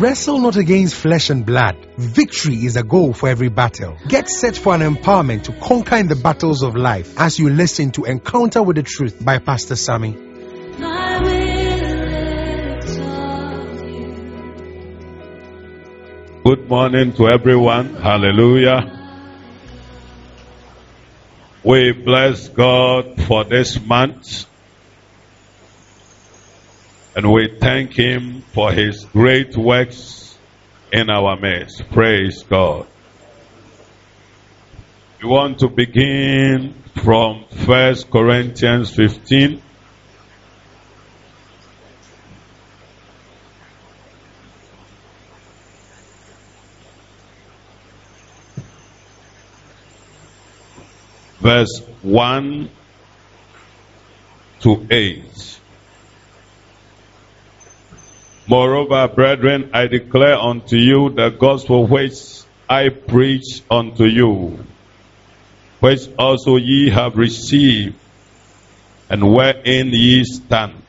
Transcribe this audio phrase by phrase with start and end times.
[0.00, 1.76] wrestle not against flesh and blood.
[1.98, 3.98] Victory is a goal for every battle.
[4.08, 7.90] Get set for an empowerment to conquer in the battles of life as you listen
[7.92, 10.12] to Encounter with the Truth by Pastor Sammy.
[16.42, 17.94] Good morning to everyone.
[17.96, 18.96] Hallelujah.
[21.62, 24.46] We bless God for this month.
[27.20, 30.38] And we thank Him for His great works
[30.90, 31.86] in our midst.
[31.90, 32.86] Praise God.
[35.22, 36.72] We want to begin
[37.04, 39.60] from First Corinthians 15.
[51.42, 52.70] Verse 1
[54.60, 55.59] to 8.
[58.46, 64.64] Moreover, brethren, I declare unto you the gospel which I preach unto you,
[65.80, 67.96] which also ye have received,
[69.08, 70.82] and wherein ye stand,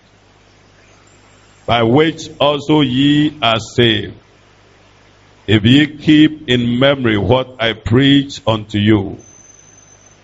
[1.66, 4.16] by which also ye are saved,
[5.48, 9.18] if ye keep in memory what I preach unto you,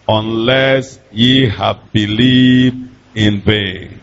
[0.07, 3.99] unless ye have believed in vain.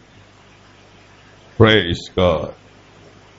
[1.57, 2.55] Praise God.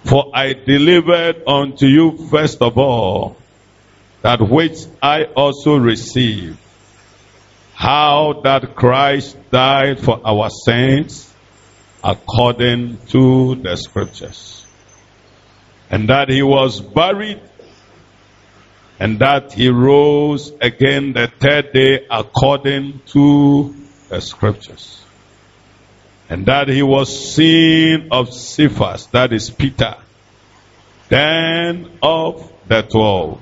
[0.06, 3.38] For I delivered unto you first of all
[4.22, 6.60] that which I also received,
[7.74, 11.34] how that Christ died for our sins
[12.04, 14.64] according to the scriptures,
[15.90, 17.42] and that he was buried,
[19.00, 23.74] and that he rose again the third day according to
[24.10, 25.05] the scriptures
[26.30, 29.96] and that he was seen of Cephas, that is Peter,
[31.10, 33.42] then of the twelve.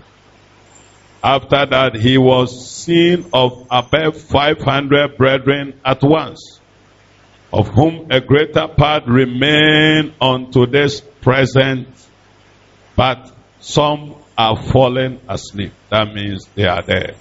[1.24, 6.60] After that, he was seen of above 500 brethren at once,
[7.54, 11.88] of whom a greater part remain unto this present,
[12.98, 15.72] but some are fallen asleep.
[15.90, 17.16] That means they are dead.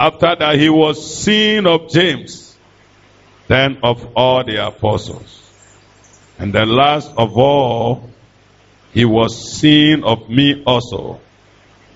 [0.00, 2.51] After that, he was seen of James,
[3.48, 5.38] then of all the apostles.
[6.38, 8.10] And the last of all,
[8.92, 11.20] he was seen of me also,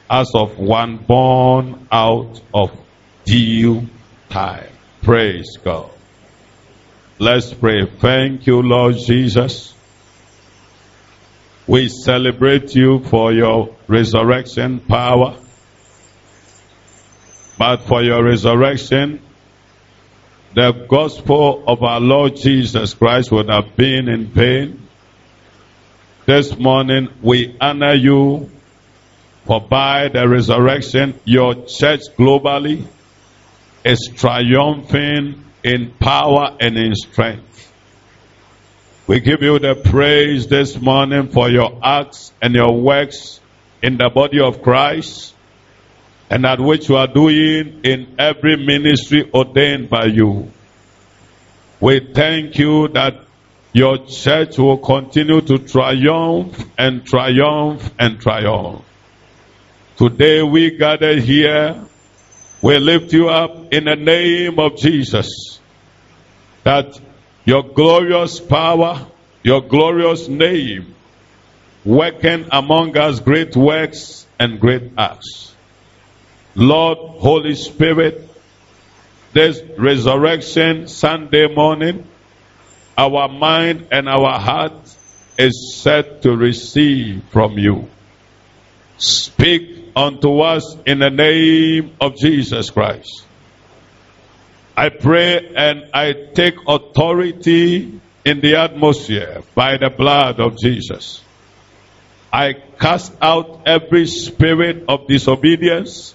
[0.08, 2.70] as of one born out of
[3.24, 3.86] due
[4.28, 4.70] time.
[5.02, 5.90] Praise God.
[7.18, 7.86] Let's pray.
[7.86, 9.74] Thank you, Lord Jesus.
[11.66, 15.36] We celebrate you for your resurrection power.
[17.58, 19.22] But for your resurrection,
[20.56, 24.88] the gospel of our Lord Jesus Christ would have been in vain.
[26.24, 28.50] This morning we honor you
[29.44, 32.86] for by the resurrection your church globally
[33.84, 37.70] is triumphing in power and in strength.
[39.06, 43.40] We give you the praise this morning for your acts and your works
[43.82, 45.35] in the body of Christ
[46.30, 50.50] and that which you are doing in every ministry ordained by you.
[51.80, 53.20] We thank you that
[53.72, 58.82] your church will continue to triumph and triumph and triumph.
[59.96, 61.84] Today we gather here,
[62.62, 65.60] we lift you up in the name of Jesus.
[66.64, 66.98] That
[67.44, 69.06] your glorious power,
[69.42, 70.94] your glorious name,
[71.84, 75.55] working among us great works and great acts.
[76.56, 78.28] Lord, Holy Spirit,
[79.34, 82.06] this resurrection Sunday morning,
[82.96, 84.72] our mind and our heart
[85.38, 87.86] is set to receive from you.
[88.96, 93.26] Speak unto us in the name of Jesus Christ.
[94.74, 101.22] I pray and I take authority in the atmosphere by the blood of Jesus.
[102.32, 106.14] I cast out every spirit of disobedience.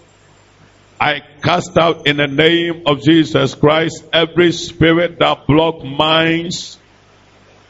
[1.01, 6.77] I cast out in the name of Jesus Christ every spirit that block minds.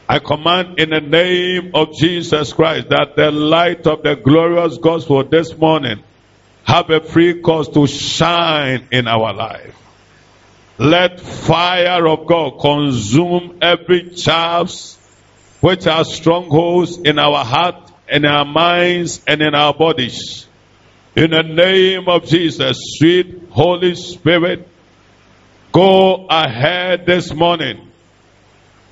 [0.06, 5.24] I command in the name of Jesus Christ that the light of the glorious gospel
[5.24, 6.04] this morning
[6.64, 9.78] have a free course to shine in our life.
[10.76, 14.98] Let fire of God consume every chaffs
[15.62, 20.46] which are strongholds in our heart, in our minds, and in our bodies.
[21.14, 24.66] In the name of Jesus, sweet Holy Spirit,
[25.70, 27.86] go ahead this morning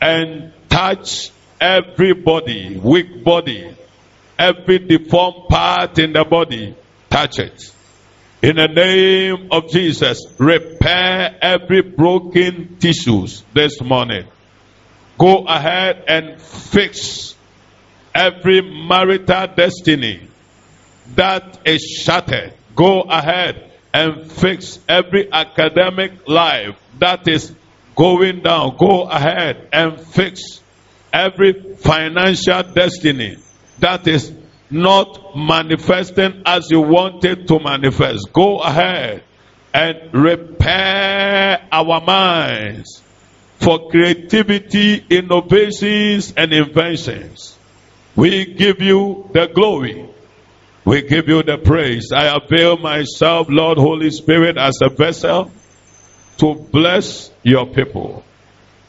[0.02, 3.74] and touch everybody, weak body,
[4.38, 6.74] every deformed part in the body,
[7.08, 7.74] touch it.
[8.42, 14.26] In the name of Jesus, repair every broken tissues this morning.
[15.16, 17.34] Go ahead and fix
[18.14, 20.28] every marital destiny
[21.16, 22.54] that is shattered.
[22.74, 27.52] Go ahead and fix every academic life that is
[27.96, 28.76] going down.
[28.76, 30.60] Go ahead and fix
[31.12, 33.36] every financial destiny
[33.80, 34.32] that is
[34.70, 38.32] not manifesting as you want it to manifest.
[38.32, 39.24] Go ahead
[39.74, 43.02] and repair our minds
[43.56, 47.56] for creativity, innovations, and inventions.
[48.16, 50.09] We give you the glory.
[50.90, 52.10] We give you the praise.
[52.12, 55.48] I avail myself, Lord Holy Spirit, as a vessel
[56.38, 58.24] to bless your people.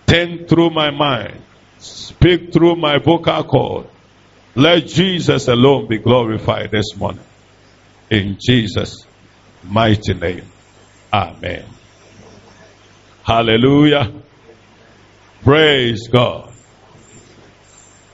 [0.07, 1.39] Think through my mind.
[1.77, 3.88] Speak through my vocal cord.
[4.56, 7.24] Let Jesus alone be glorified this morning.
[8.09, 9.06] In Jesus'
[9.63, 10.45] mighty name.
[11.13, 11.65] Amen.
[13.24, 14.12] Hallelujah.
[15.44, 16.50] Praise God.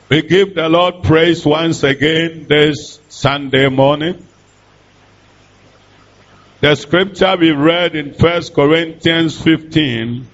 [0.09, 4.25] We give the Lord praise once again this Sunday morning.
[6.61, 10.25] The scripture we read in 1 Corinthians 15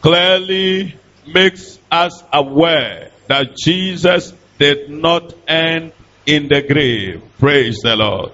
[0.00, 0.96] clearly
[1.28, 5.92] makes us aware that Jesus did not end
[6.26, 7.22] in the grave.
[7.38, 8.32] Praise the Lord.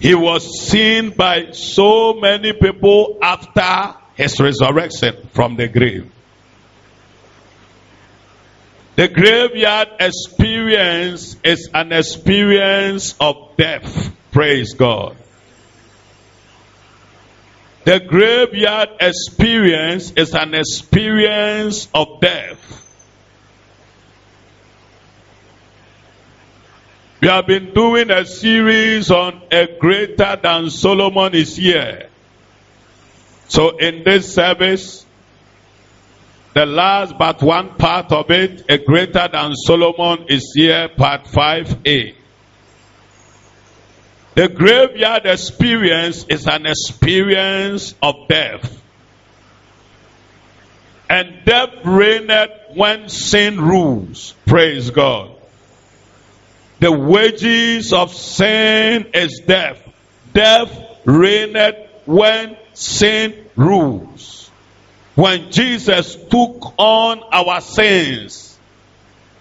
[0.00, 6.10] He was seen by so many people after his resurrection from the grave.
[8.96, 14.10] The graveyard experience is an experience of death.
[14.32, 15.16] Praise God.
[17.84, 22.82] The graveyard experience is an experience of death.
[27.20, 32.08] We have been doing a series on a greater than Solomon is here.
[33.48, 35.05] So in this service,
[36.56, 42.14] the last but one part of it, a greater than Solomon is here, part 5a.
[44.34, 48.82] The graveyard experience is an experience of death.
[51.10, 52.32] And death reigned
[52.72, 54.34] when sin rules.
[54.46, 55.36] Praise God.
[56.80, 59.82] The wages of sin is death.
[60.32, 60.72] Death
[61.04, 61.76] reigned
[62.06, 64.35] when sin rules.
[65.16, 68.58] When Jesus took on our sins,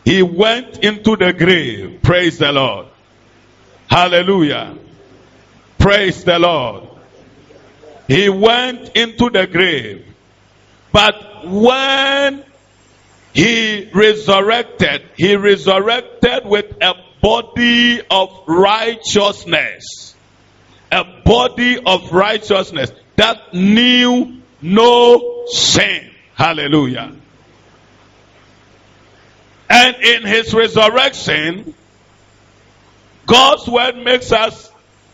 [0.06, 2.00] he went into the grave.
[2.02, 2.88] Praise the Lord.
[3.90, 4.78] Hallelujah.
[5.78, 6.88] Praise the Lord.
[8.08, 10.06] He went into the grave.
[10.94, 12.46] But when
[13.34, 20.16] he resurrected, he resurrected with a body of righteousness.
[20.90, 26.12] A body of righteousness that knew no sin.
[26.36, 27.14] Hallelujah.
[29.70, 31.74] And in his resurrection,
[33.26, 34.72] God's word makes us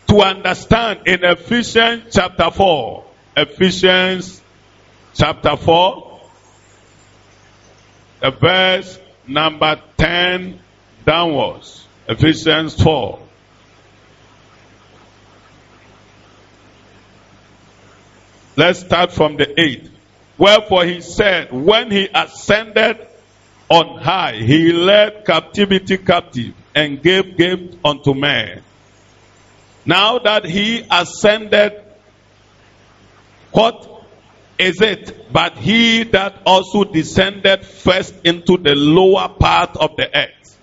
[0.08, 3.04] to understand in Ephesians chapter 4.
[3.36, 4.42] Ephesians
[5.14, 6.20] chapter 4,
[8.20, 10.60] the verse number 10
[11.06, 11.86] downwards.
[12.08, 13.18] Ephesians 4.
[18.54, 19.88] Let's start from the 8th.
[20.36, 22.98] Wherefore he said, when he ascended
[23.70, 28.62] on high, he led captivity captive and gave gift unto men.
[29.86, 31.82] Now that he ascended,
[33.52, 33.88] what
[34.58, 40.58] is it but he that also descended first into the lower part of the earth?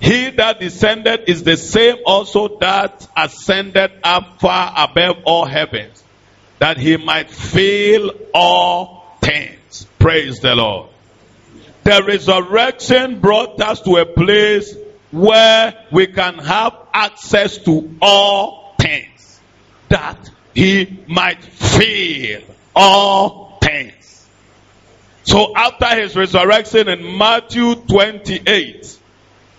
[0.00, 6.02] He that descended is the same also that ascended up far above all heavens
[6.58, 9.86] that he might fill all things.
[9.98, 10.90] Praise the Lord.
[11.84, 14.74] The resurrection brought us to a place
[15.12, 19.40] where we can have access to all things.
[19.88, 22.42] That he might fill
[22.74, 24.26] all things.
[25.24, 28.98] So after his resurrection in Matthew 28,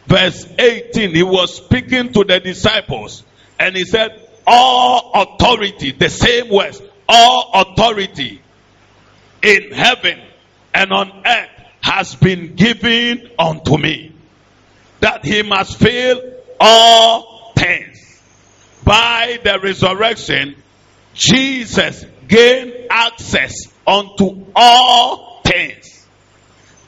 [0.08, 3.24] verse 18, he was speaking to the disciples
[3.60, 8.42] and he said, all authority, the same words, all authority
[9.44, 10.20] in heaven
[10.74, 11.50] and on earth
[11.82, 14.13] has been given unto me.
[15.01, 16.22] That he must fill
[16.60, 18.22] all things.
[18.84, 20.56] By the resurrection,
[21.13, 23.54] Jesus gained access
[23.86, 26.08] unto all things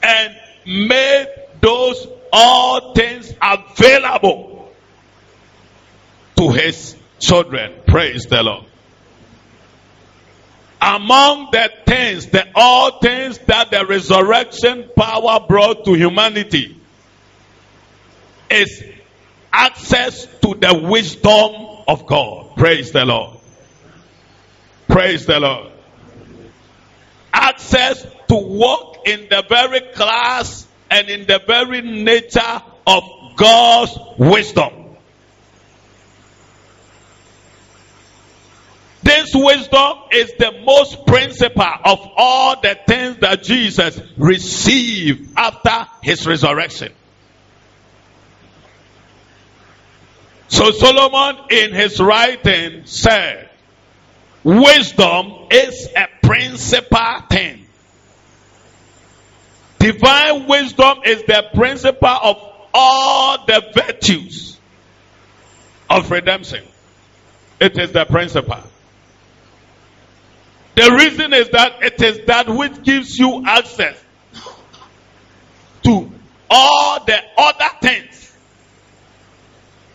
[0.02, 0.34] and
[0.66, 1.26] made
[1.60, 4.72] those all things available
[6.36, 7.82] to his children.
[7.86, 8.66] Praise the Lord.
[10.82, 16.80] Among the things, the all things that the resurrection power brought to humanity
[18.50, 18.82] is
[19.52, 21.52] access to the wisdom
[21.86, 22.56] of God.
[22.56, 23.38] Praise the Lord.
[24.88, 25.72] Praise the Lord.
[27.32, 33.02] Access to walk in the very class and in the very nature of
[33.36, 34.79] God's wisdom.
[39.02, 46.26] This wisdom is the most principal of all the things that Jesus received after his
[46.26, 46.92] resurrection.
[50.48, 53.48] So Solomon in his writing said,
[54.42, 57.66] wisdom is a principal thing.
[59.78, 62.36] Divine wisdom is the principal of
[62.74, 64.58] all the virtues
[65.88, 66.64] of redemption.
[67.60, 68.62] It is the principle.
[70.80, 74.02] The reason is that it is that which gives you access
[75.82, 76.10] to
[76.48, 78.32] all the other things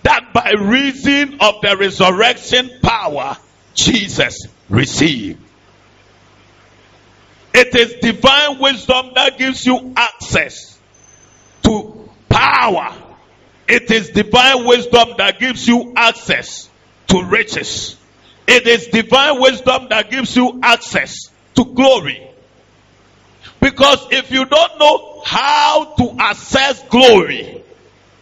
[0.04, 3.36] that by reason of the resurrection power
[3.74, 5.42] Jesus received.
[7.54, 10.77] It is divine wisdom that gives you access
[11.63, 12.94] to power.
[13.68, 16.70] It is divine wisdom that gives you access
[17.08, 17.98] to riches.
[18.48, 22.22] It is divine wisdom that gives you access to glory.
[23.60, 27.64] Because if you don't know how to access glory,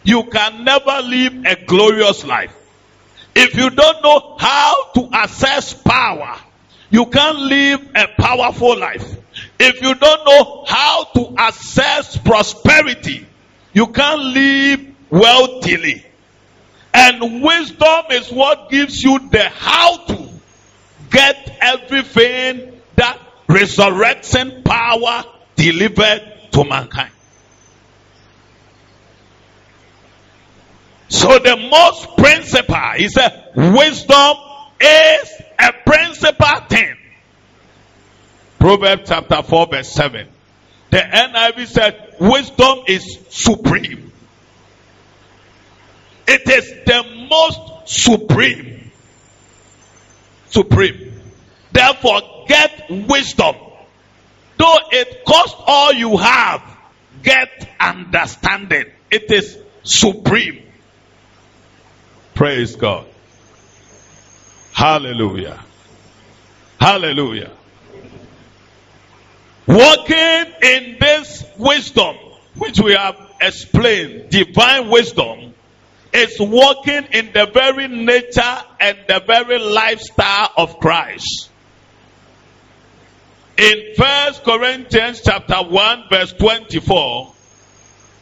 [0.02, 2.54] you can never live a glorious life.
[3.34, 6.38] If you don't know how to access power,
[6.90, 9.04] you can't live a powerful life.
[9.58, 13.26] If you don't know how to access prosperity,
[13.72, 16.04] you can't live wealthily.
[16.94, 20.28] And wisdom is what gives you the how to
[21.10, 25.24] get everything that resurrection power
[25.56, 26.22] delivered
[26.52, 27.10] to mankind.
[31.08, 34.36] So the most principal is a wisdom
[34.80, 36.96] is a principal thing.
[38.60, 40.28] Proverbs chapter 4 verse 7.
[40.90, 44.12] The NIV said wisdom is supreme.
[46.26, 48.90] It is the most supreme.
[50.48, 51.12] Supreme.
[51.72, 53.56] Therefore get wisdom.
[54.56, 56.62] Though it cost all you have,
[57.22, 58.86] get understanding.
[59.10, 60.62] It is supreme.
[62.34, 63.06] Praise God.
[64.72, 65.60] Hallelujah.
[66.80, 67.50] Hallelujah.
[69.66, 72.16] Walking in this wisdom,
[72.56, 75.53] which we have explained, divine wisdom,
[76.14, 81.50] is walking in the very nature and the very lifestyle of Christ.
[83.56, 87.32] In First Corinthians chapter 1 verse 24,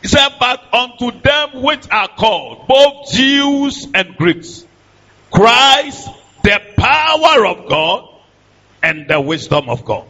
[0.01, 4.67] he said, But unto them which are called, both Jews and Greeks,
[5.31, 6.09] Christ,
[6.43, 8.09] the power of God
[8.83, 10.07] and the wisdom of God.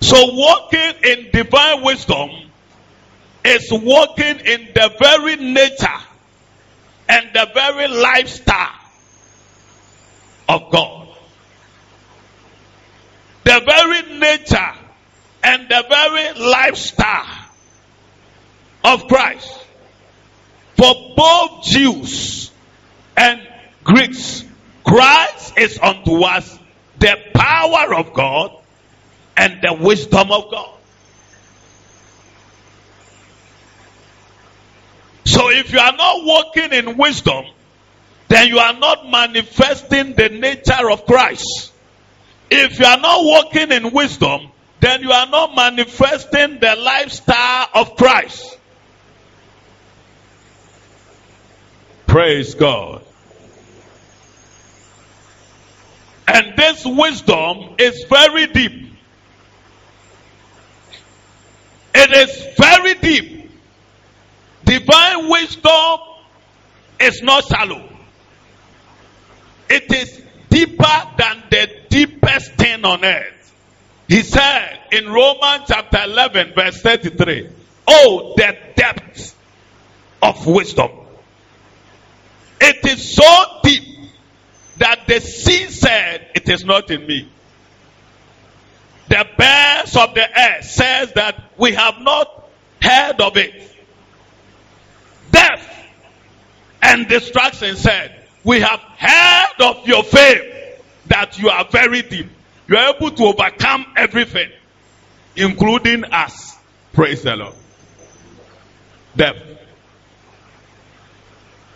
[0.00, 2.49] So walking in divine wisdom
[3.44, 6.00] is walking in the very nature
[7.08, 8.78] and the very lifestyle
[10.48, 11.08] of God.
[13.44, 14.74] The very nature
[15.42, 17.46] and the very lifestyle
[18.84, 19.66] of Christ.
[20.76, 22.50] For both Jews
[23.16, 23.40] and
[23.84, 24.44] Greeks,
[24.84, 26.58] Christ is unto us
[26.98, 28.52] the power of God
[29.36, 30.79] and the wisdom of God.
[35.40, 37.46] So if you are not walking in wisdom,
[38.28, 41.72] then you are not manifesting the nature of Christ.
[42.50, 47.96] If you are not walking in wisdom, then you are not manifesting the lifestyle of
[47.96, 48.58] Christ.
[52.06, 53.02] Praise God.
[56.28, 58.92] And this wisdom is very deep.
[61.94, 63.39] It is very deep.
[64.70, 65.98] Divine wisdom
[67.00, 67.88] is not shallow.
[69.68, 73.52] It is deeper than the deepest thing on earth.
[74.06, 77.48] He said in Romans chapter 11 verse 33,
[77.88, 79.36] Oh, the depth
[80.22, 80.92] of wisdom.
[82.60, 83.82] It is so deep
[84.78, 87.28] that the sea said, It is not in me.
[89.08, 92.48] The birds of the air says that we have not
[92.80, 93.69] heard of it.
[95.30, 95.86] Death
[96.82, 100.52] and destruction said, We have heard of your fame,
[101.06, 102.28] that you are very deep.
[102.68, 104.50] You are able to overcome everything,
[105.36, 106.56] including us.
[106.92, 107.54] Praise the Lord.
[109.16, 109.36] Death.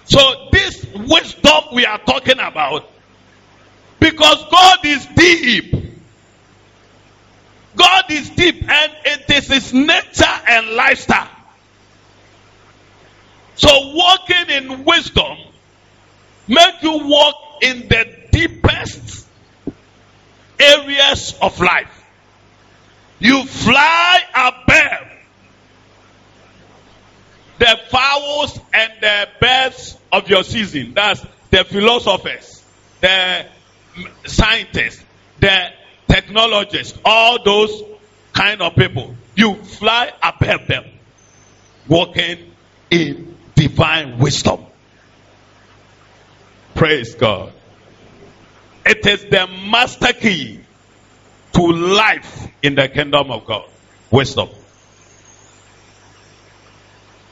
[0.04, 2.90] So, this wisdom we are talking about,
[3.98, 5.74] because God is deep.
[7.76, 11.28] God is deep and it is his nature and lifestyle.
[13.56, 15.38] So walking in wisdom
[16.48, 19.26] make you walk in the deepest
[20.58, 22.04] areas of life.
[23.18, 25.08] You fly above
[27.58, 30.92] the fowls and the birds of your season.
[30.94, 32.62] That's the philosophers,
[33.00, 33.46] the
[34.26, 35.02] scientists,
[35.40, 35.70] the
[36.08, 37.82] technologists, all those
[38.32, 39.14] kind of people.
[39.36, 40.84] You fly above them,
[41.88, 42.52] walking
[42.90, 43.33] in
[43.68, 44.60] divine wisdom.
[46.74, 47.50] Praise God.
[48.84, 50.60] It is the master key
[51.54, 53.64] to life in the kingdom of God.
[54.10, 54.50] Wisdom.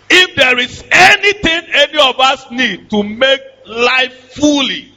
[0.09, 4.91] If there is anything any of us need to make life fully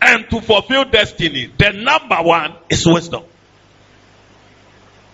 [0.00, 3.22] and to fulfill destiny, the number one is wisdom.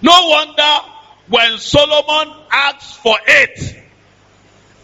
[0.00, 0.88] No wonder
[1.28, 3.81] when Solomon asked for it,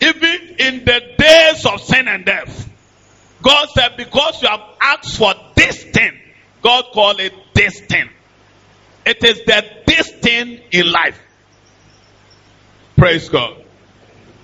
[0.01, 2.69] even in the days of sin and death,
[3.43, 6.19] God said, Because you have asked for this thing,
[6.63, 8.09] God called it this thing.
[9.07, 11.19] It is the this thing in life.
[12.97, 13.65] Praise God.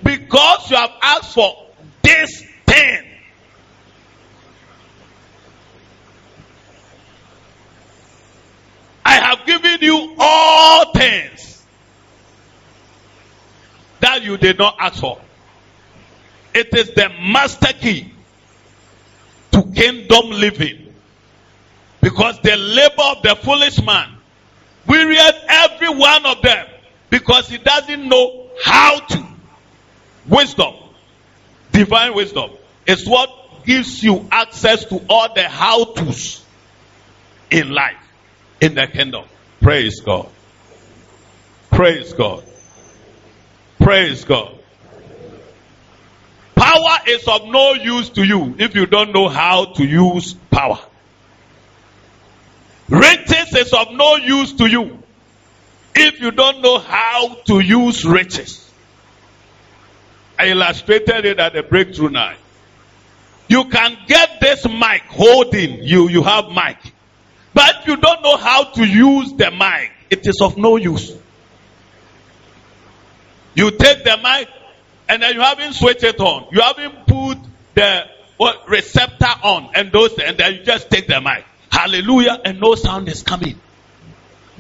[0.02, 1.66] Because you have asked for
[2.02, 3.02] this thing.
[9.04, 11.62] I have given you all things
[14.00, 15.21] that you did not ask for.
[16.54, 18.12] It is the master key
[19.52, 20.95] to kingdom living.
[22.00, 24.17] Because the labor of the foolish man
[24.86, 26.67] wearied every one of them
[27.10, 29.26] because he doesn't know how to.
[30.26, 30.75] Wisdom,
[31.73, 32.50] divine wisdom,
[32.86, 33.30] is what
[33.67, 36.45] gives you access to all the how to's
[37.50, 37.97] in life,
[38.60, 39.25] in the kingdom.
[39.60, 40.28] Praise God.
[41.71, 42.45] Praise God.
[43.78, 44.58] Praise God.
[46.75, 50.80] Power is of no use to you if you don't know how to use power.
[52.89, 54.99] Riches is of no use to you
[55.95, 58.69] if you don't know how to use riches.
[60.37, 62.39] I illustrated it at the breakthrough night.
[63.47, 66.93] You can get this mic holding you, you have mic.
[67.52, 71.17] But if you don't know how to use the mic, it is of no use.
[73.54, 74.49] You take the mic
[75.08, 76.49] and then you haven't switched it on.
[76.52, 77.38] You haven't put
[77.75, 78.04] the
[78.36, 81.45] what, receptor on and those and then you just take the mic.
[81.71, 83.58] Hallelujah, and no sound is coming.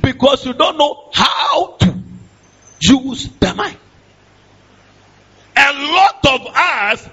[0.02, 1.94] Because you don't know how to
[2.80, 3.76] use the mic.
[5.56, 7.08] A lot of us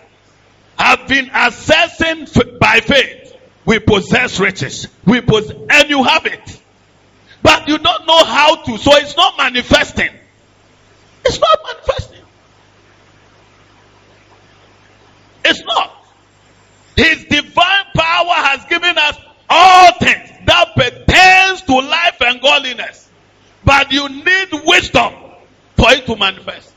[0.77, 2.27] have been assessing
[2.59, 3.37] by faith.
[3.65, 4.87] We possess riches.
[5.05, 6.61] We possess, and you have it.
[7.43, 10.09] But you don't know how to, so it's not manifesting.
[11.23, 12.20] It's not manifesting.
[15.51, 16.05] It's not.
[16.95, 19.17] His divine power has given us
[19.49, 23.09] all things that pertains to life and godliness.
[23.65, 25.13] But you need wisdom
[25.75, 26.73] for it to manifest.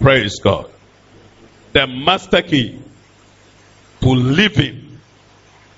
[0.00, 0.70] Praise God.
[1.72, 2.78] The master key
[4.02, 4.98] to living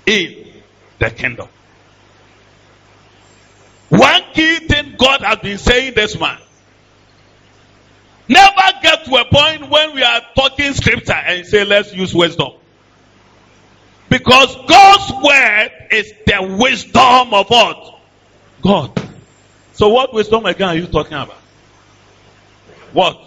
[0.05, 0.63] in
[0.99, 1.47] the kingdom.
[3.87, 6.39] One key thing God has been saying this man.
[8.27, 12.51] Never get to a point when we are talking scripture and say, let's use wisdom.
[14.09, 17.99] Because God's word is the wisdom of what?
[18.61, 19.09] God.
[19.73, 21.41] So what wisdom again are you talking about?
[22.93, 23.19] What?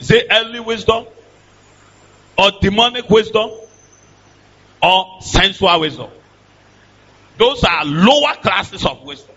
[0.00, 1.06] Is it earthly wisdom?
[2.38, 3.50] Or demonic wisdom?
[4.82, 6.10] Or sensual wisdom?
[7.36, 9.34] Those are lower classes of wisdom.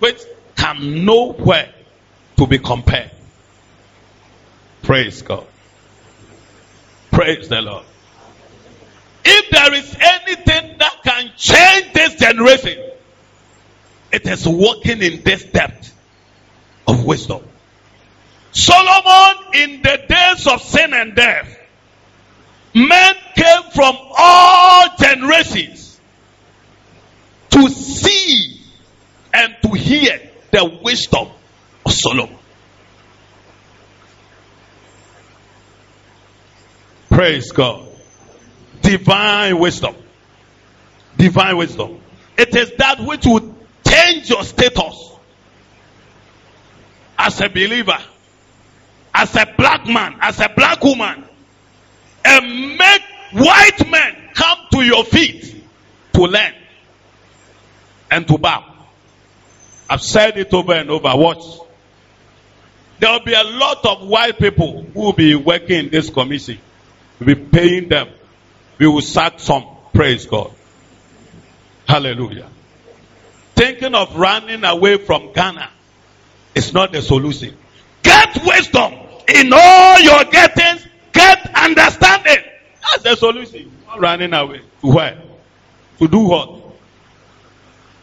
[0.00, 0.20] Which
[0.56, 1.72] can nowhere
[2.42, 3.10] to be compared.
[4.82, 5.46] Praise God.
[7.12, 7.84] Praise the Lord.
[9.24, 12.90] If there is anything that can change this generation,
[14.10, 15.94] it is walking in this depth
[16.88, 17.44] of wisdom.
[18.50, 21.56] Solomon, in the days of sin and death,
[22.74, 26.00] men came from all generations
[27.50, 28.60] to see
[29.32, 31.28] and to hear the wisdom
[31.86, 32.30] of.
[37.10, 37.88] Praise God.
[38.80, 39.94] Divine wisdom.
[41.16, 42.00] Divine wisdom.
[42.38, 43.54] It is that which will
[43.86, 45.10] change your status
[47.18, 47.98] as a believer,
[49.14, 51.24] as a black man, as a black woman,
[52.24, 55.64] and make white men come to your feet
[56.14, 56.54] to learn
[58.10, 58.64] and to bow.
[59.88, 61.10] I've said it over and over.
[61.14, 61.61] Watch.
[63.02, 66.60] There will be a lot of white people who will be working in this commission.
[67.18, 68.10] We'll be paying them.
[68.78, 69.64] We will sack some.
[69.92, 70.52] Praise God.
[71.88, 72.48] Hallelujah.
[73.56, 75.68] Thinking of running away from Ghana
[76.54, 77.56] is not the solution.
[78.04, 78.92] Get wisdom
[79.26, 80.86] in all your gettings.
[81.12, 82.44] Get understanding.
[82.82, 83.72] That's the solution.
[83.88, 84.60] Not running away.
[84.82, 85.20] To where?
[85.98, 86.60] To do what?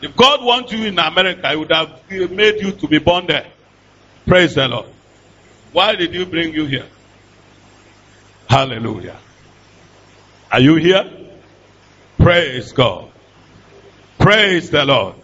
[0.02, 3.48] If God wants you in America, He would have made you to be born there.
[4.30, 4.86] Praise the Lord.
[5.72, 6.86] Why did you bring you here?
[8.48, 9.18] Hallelujah.
[10.52, 11.10] Are you here?
[12.16, 13.10] Praise God.
[14.20, 15.16] Praise the Lord.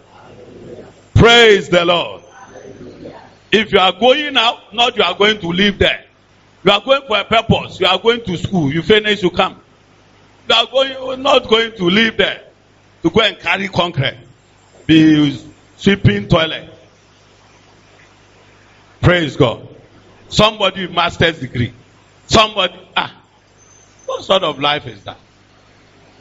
[1.14, 2.24] Praise the Lord.
[3.52, 6.04] If you are going out, not you are going to live there.
[6.64, 7.78] You are going for a purpose.
[7.78, 8.72] You are going to school.
[8.72, 9.60] You finish, you come.
[10.48, 12.42] You are going, not going to live there
[13.04, 14.18] to go and carry concrete,
[14.84, 15.40] be
[15.76, 16.75] sweeping toilet.
[19.06, 19.68] Praise God.
[20.28, 21.72] Somebody master's degree.
[22.26, 23.14] Somebody, ah,
[24.04, 25.16] what sort of life is that?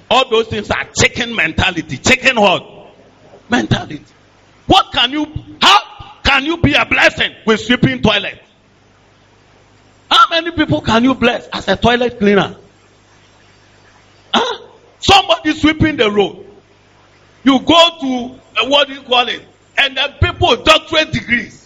[0.08, 1.98] All those things are chicken mentality.
[1.98, 2.93] Chicken what?
[3.50, 4.06] Mentality.
[4.67, 5.26] What can you,
[5.60, 8.39] how can you be a blessing with sweeping toilet?
[10.12, 12.56] How many people can you bless as a toilet cleaner?
[14.32, 14.67] Huh?
[15.00, 16.45] Somebody sweeping the road.
[17.43, 19.41] You go to, uh, what do you call it?
[19.76, 21.64] And the people doctorate degrees.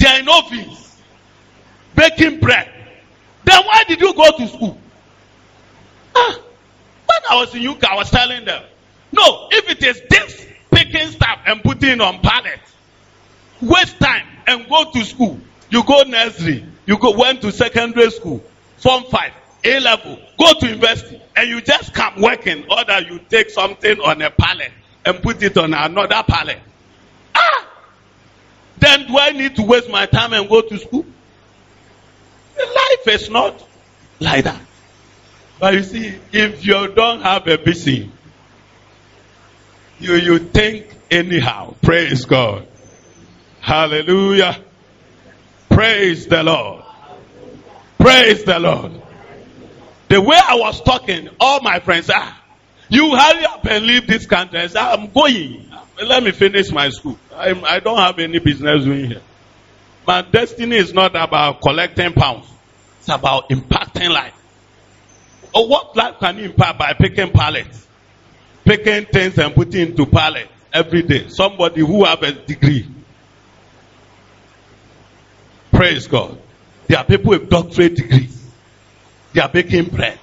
[0.00, 1.02] They are in office.
[1.94, 2.68] Baking bread.
[3.44, 4.78] Then why did you go to school?
[6.16, 6.34] Ah,
[7.06, 8.62] when I was in UK, I was telling them,
[9.12, 12.60] no, if it is this picking stuff and putting on pallet,
[13.60, 15.38] waste time and go to school.
[15.68, 18.42] You go nursery, you go went to secondary school,
[18.78, 19.32] form five,
[19.64, 24.00] A level, go to university, and you just come working, or that you take something
[24.00, 24.72] on a pallet
[25.04, 26.58] and put it on another pallet.
[27.34, 27.69] Ah!
[28.80, 31.04] Then do I need to waste my time and go to school?
[32.56, 33.66] Life is not
[34.18, 34.60] like that.
[35.58, 38.12] But you see, if you don't have a vision,
[39.98, 41.74] you you think anyhow.
[41.82, 42.66] Praise God.
[43.60, 44.58] Hallelujah.
[45.68, 46.82] Praise the Lord.
[47.98, 49.02] Praise the Lord.
[50.08, 52.42] The way I was talking, all my friends, ah,
[52.88, 54.66] you hurry up and leave this country.
[54.74, 55.69] I'm going.
[56.02, 57.18] Let me finish my school.
[57.34, 59.22] I, I don't have any business doing here.
[60.06, 62.46] My destiny is not about collecting pounds.
[62.98, 64.34] It's about impacting life.
[65.54, 67.86] Or what life can you impact by picking pallets?
[68.64, 71.28] Picking things and putting into pallet every day.
[71.28, 72.86] Somebody who have a degree.
[75.72, 76.40] Praise God.
[76.86, 78.50] There are people with doctorate degrees.
[79.32, 80.18] They are baking bread.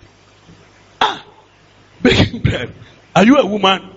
[1.00, 1.26] Ah,
[2.02, 2.74] baking bread.
[3.16, 3.97] Are you a woman?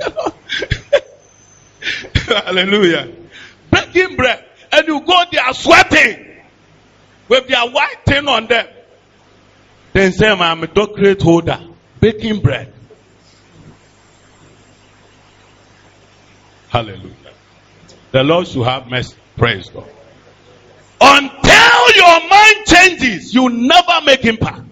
[2.26, 3.12] Hallelujah.
[3.70, 4.44] Baking bread.
[4.72, 6.26] And you go there sweating
[7.28, 8.66] with their white thing on them.
[9.92, 11.60] Then say, I'm a doctorate holder.
[12.00, 12.72] Baking bread.
[16.68, 17.14] Hallelujah.
[18.12, 19.16] The Lord should have mercy.
[19.36, 19.88] Praise God.
[21.00, 24.62] Until your mind changes, you never make impact.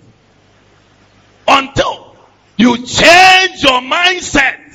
[1.47, 2.17] Until
[2.57, 4.68] you change your mindset.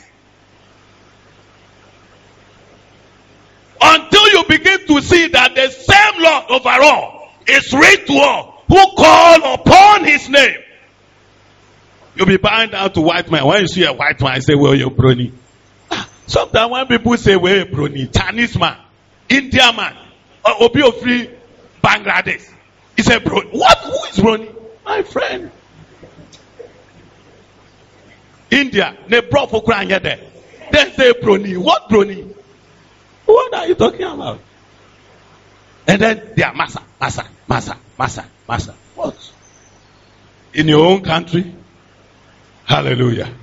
[3.85, 8.95] Until you begin to see that the same Lord overall is rich to all who
[8.95, 10.57] call upon his name.
[12.15, 13.45] You'll be bowing down to white man.
[13.45, 15.33] When you see a white man, say, Well, you're brony.
[15.91, 18.77] Ah, sometimes when people say, Well, brony, Chinese man,
[19.27, 19.97] Indian man,
[20.45, 21.29] or Obi free
[21.83, 22.49] Bangladesh,
[22.95, 23.51] he said, Brony.
[23.51, 23.77] What?
[23.79, 24.55] Who is brony?
[24.85, 25.51] My friend.
[28.49, 30.19] India, they brought for crying there.
[30.71, 31.57] Then say brony.
[31.57, 32.33] What brony?
[33.25, 34.39] What are you talking about?
[35.87, 38.75] And then they are massa, massa, massa, massa, massa.
[38.95, 39.31] What?
[40.53, 41.55] In your own country?
[42.65, 43.33] Hallelujah.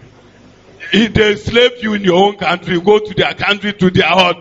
[0.93, 4.37] If they slave you in your own country, go to their country, to their hut.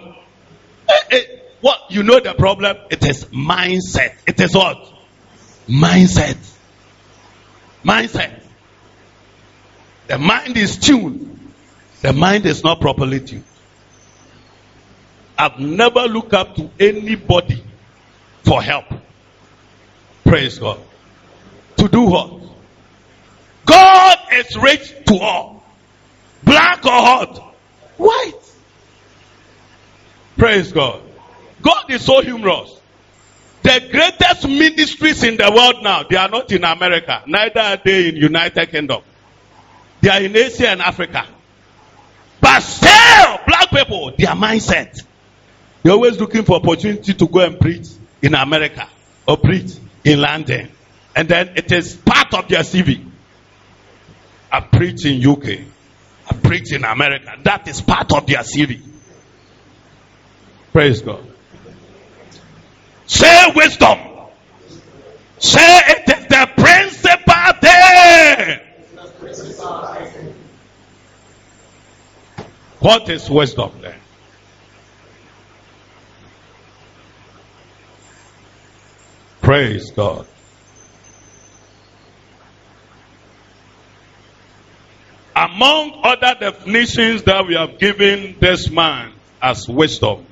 [0.88, 1.22] Eh, eh,
[1.62, 1.80] what?
[1.90, 2.78] You know the problem?
[2.90, 4.16] It is mindset.
[4.26, 4.78] It is what?
[5.68, 6.38] Mindset.
[7.84, 8.42] Mindset.
[10.08, 11.54] The mind is tuned.
[12.02, 13.44] The mind is not properly tuned.
[15.40, 17.64] I've never looked up to anybody
[18.44, 18.86] for help.
[20.26, 20.82] Praise God.
[21.78, 22.42] To do what?
[23.66, 25.64] God is rich to all.
[26.44, 27.56] Black or hot?
[27.96, 28.34] White.
[30.38, 31.02] Praise God.
[31.62, 32.78] God is so humorous.
[33.64, 37.24] The greatest ministries in the world now, they are not in America.
[37.28, 39.04] Neither are they in United Kingdom.
[40.02, 41.26] They are in Asia and Africa.
[42.42, 45.04] But still, black people, their mindset.
[45.84, 47.88] They're always looking for opportunity to go and preach
[48.22, 48.88] in America
[49.28, 49.72] or preach
[50.04, 50.70] in London.
[51.16, 53.06] And then it is part of their CV.
[54.52, 55.60] I preach in UK.
[56.30, 57.36] I preach in America.
[57.44, 58.82] That is part of their CV.
[60.74, 61.26] Praise God.
[63.08, 63.98] Say wisdom.
[65.40, 68.60] Say it is the principal thing.
[72.80, 73.99] What is wisdom then?
[79.50, 80.28] Praise God.
[85.36, 90.24] Among other definitions that we have given this man as wisdom,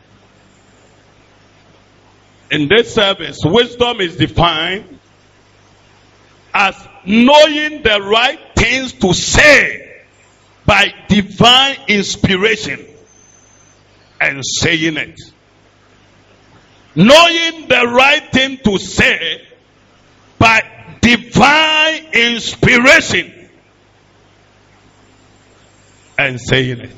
[2.51, 4.99] in this service, wisdom is defined
[6.53, 9.99] as knowing the right things to say
[10.63, 12.86] by divine inspiration
[14.21, 15.19] and saying it.
[16.97, 19.47] Knowing the right thing to say
[20.39, 20.63] by
[20.99, 23.49] divine inspiration
[26.17, 26.91] and saying it.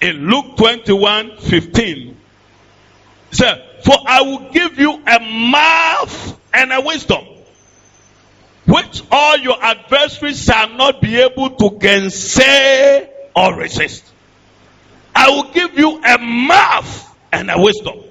[0.00, 2.16] In Luke 21 15,
[3.30, 7.26] said, For I will give you a mouth and a wisdom,
[8.66, 14.04] which all your adversaries shall not be able to gainsay or resist.
[15.14, 18.07] I will give you a mouth and a wisdom,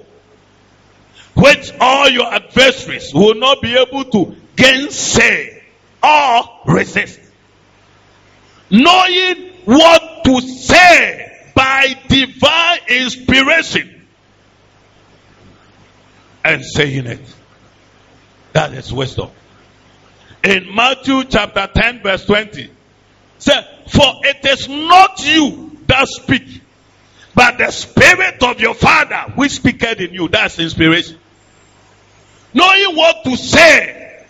[1.38, 5.62] which all your adversaries will not be able to gainsay
[6.02, 7.20] or resist.
[8.70, 14.06] Knowing what to say by divine inspiration
[16.44, 17.34] and saying it.
[18.52, 19.30] That is wisdom.
[20.42, 22.70] In Matthew chapter 10, verse 20,
[23.38, 26.62] said, For it is not you that speak,
[27.34, 30.28] but the spirit of your father which speaketh in you.
[30.28, 31.18] That's inspiration.
[32.58, 34.24] Knowing what to say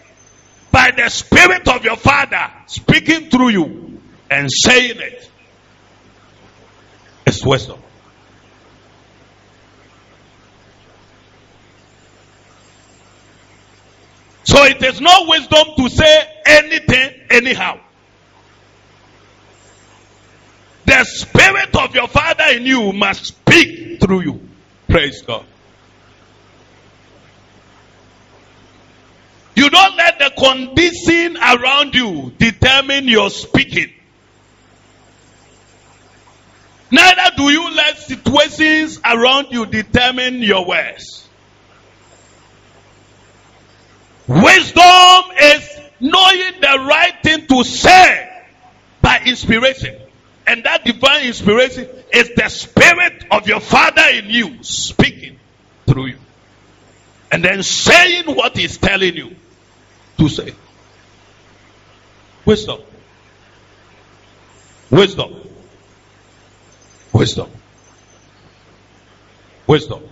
[0.71, 5.31] by the spirit of your father speaking through you and saying it
[7.25, 7.81] is wisdom.
[14.45, 17.81] So it is not wisdom to say anything anyhow.
[20.85, 24.49] The spirit of your father in you must speak through you.
[24.87, 25.47] Praise God.
[29.59, 33.93] You don't let the condition around you determine your speaking.
[36.93, 41.29] Neither do you let situations around you determine your words.
[44.29, 48.45] Wisdom is knowing the right thing to say
[49.03, 50.01] by inspiration.
[50.47, 55.37] And that divine inspiration is the spirit of your father in you speaking
[55.85, 56.19] through you.
[57.33, 59.35] And then saying what he's telling you
[60.19, 60.55] to say.
[62.45, 62.81] Wisdom.
[64.91, 65.35] Wisdom.
[67.13, 67.51] Wisdom.
[69.67, 70.03] Wisdom.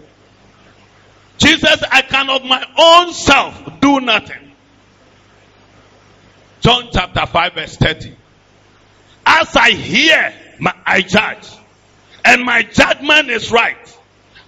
[1.38, 4.52] Jesus, I can of my own self do nothing.
[6.60, 8.16] John chapter 5 verse 30.
[9.24, 11.48] As I hear, my, I judge.
[12.24, 13.98] And my judgment is right.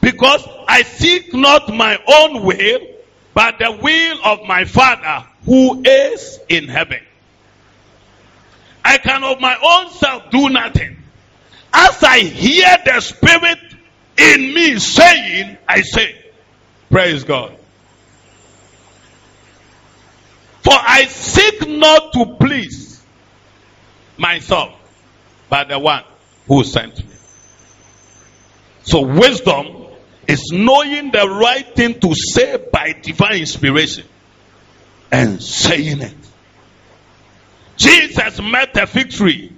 [0.01, 2.81] Because I seek not my own will,
[3.35, 7.01] but the will of my Father who is in heaven.
[8.85, 10.99] I can of my own self do nothing.
[11.73, 13.59] As I hear the Spirit
[14.19, 16.15] in me saying, I say,
[16.91, 17.57] Praise God.
[20.63, 23.03] For I seek not to please
[24.19, 24.75] myself,
[25.49, 26.05] but the one
[26.47, 27.15] who sent me.
[28.83, 29.87] So wisdom
[30.27, 34.05] is knowing the right thing to say by divine inspiration
[35.11, 36.14] and saying it.
[37.77, 39.53] Jesus met a fig tree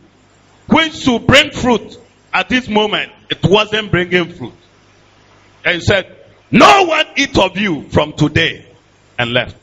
[0.68, 1.98] which should bring fruit.
[2.32, 4.52] At this moment, it wasn't bringing fruit.
[5.64, 6.16] And he said,
[6.50, 8.66] No one eat of you from today
[9.18, 9.56] and left.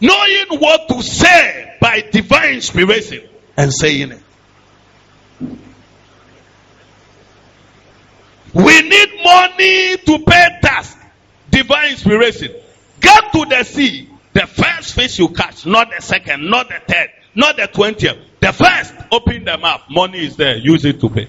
[0.00, 4.22] Knowing what to say by divine inspiration and saying it.
[8.54, 10.96] We need money to pay tax.
[11.50, 12.52] Divine inspiration.
[13.00, 14.08] Get to the sea.
[14.38, 18.18] The first fish you catch, not the second, not the third, not the twentieth.
[18.38, 19.82] The first, open the mouth.
[19.90, 20.56] Money is there.
[20.56, 21.26] Use it to pay.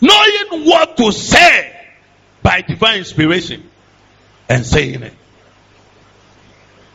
[0.00, 1.78] Knowing what to say
[2.42, 3.68] by divine inspiration
[4.48, 5.12] and saying it.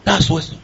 [0.06, 0.60] That's wisdom.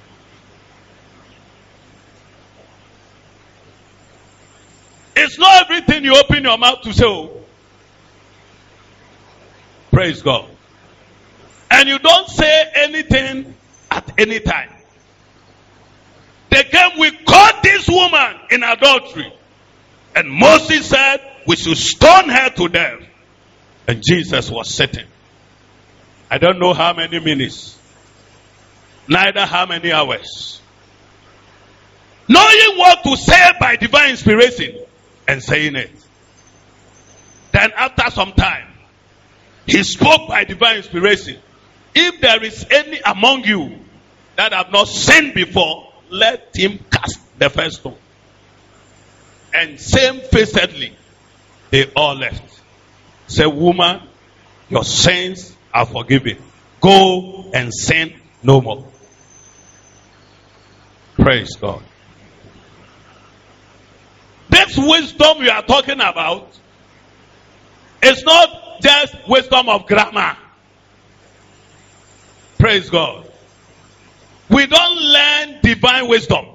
[5.15, 7.05] It's not everything you open your mouth to say.
[7.05, 7.43] Oh.
[9.91, 10.49] Praise God.
[11.69, 13.53] And you don't say anything
[13.89, 14.69] at any time.
[16.49, 19.31] They came, we caught this woman in adultery.
[20.15, 23.01] And Moses said, we should stone her to death.
[23.87, 25.05] And Jesus was sitting.
[26.29, 27.77] I don't know how many minutes,
[29.07, 30.61] neither how many hours.
[32.27, 34.77] Knowing what to say by divine inspiration
[35.27, 35.91] and saying it.
[37.53, 38.67] Then after some time,
[39.65, 41.39] he spoke by divine inspiration.
[41.99, 43.79] If there is any among you
[44.35, 47.97] that have not sinned before, let him cast the first stone.
[49.51, 50.95] And same facedly,
[51.71, 52.61] they all left.
[53.25, 54.03] Say, woman,
[54.69, 56.37] your sins are forgiven.
[56.79, 58.85] Go and sin no more.
[61.15, 61.81] Praise God.
[64.49, 66.55] This wisdom we are talking about
[68.03, 70.37] is not just wisdom of grammar.
[72.67, 73.25] Praise God.
[74.49, 76.47] We don't learn divine wisdom.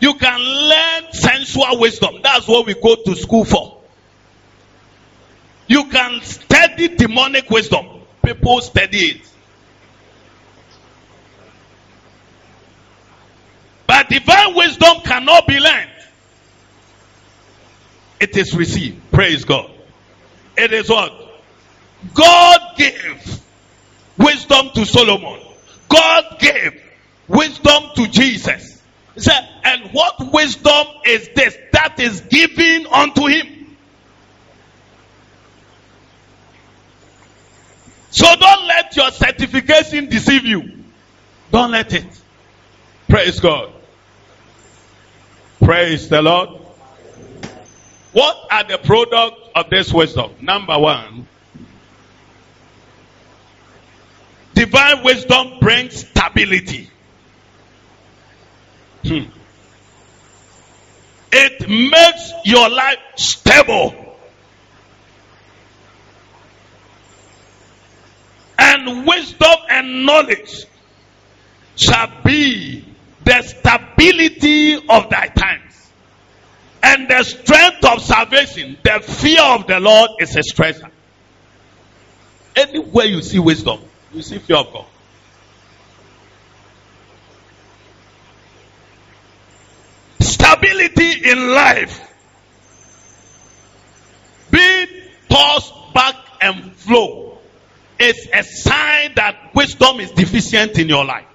[0.00, 2.20] You can learn sensual wisdom.
[2.22, 3.82] That's what we go to school for.
[5.66, 7.86] You can study demonic wisdom.
[8.24, 9.30] People study it.
[13.86, 15.90] But divine wisdom cannot be learned.
[18.20, 19.10] It is received.
[19.10, 19.70] Praise God.
[20.56, 21.23] It is what?
[22.12, 23.42] God gave
[24.18, 25.40] wisdom to Solomon.
[25.88, 26.82] God gave
[27.28, 28.82] wisdom to Jesus.
[29.14, 33.76] He said, and what wisdom is this that is given unto him?
[38.10, 40.84] So don't let your certification deceive you.
[41.50, 42.06] Don't let it.
[43.08, 43.72] Praise God.
[45.62, 46.50] Praise the Lord.
[48.12, 50.32] What are the products of this wisdom?
[50.40, 51.26] Number one,
[54.54, 56.88] divine wisdom brings stability.
[59.04, 59.24] Hmm.
[61.32, 63.94] It makes your life stable.
[68.56, 70.64] And wisdom and knowledge
[71.76, 72.84] shall be
[73.24, 75.90] the stability of thy times.
[76.82, 80.82] And the strength of salvation, the fear of the Lord is a strength.
[82.54, 83.80] Anywhere you see wisdom,
[84.14, 84.86] you see fear of God.
[90.20, 92.00] Stability in life.
[94.50, 94.86] Being
[95.28, 97.38] tossed back and flow
[97.98, 101.26] is a sign that wisdom is deficient in your life.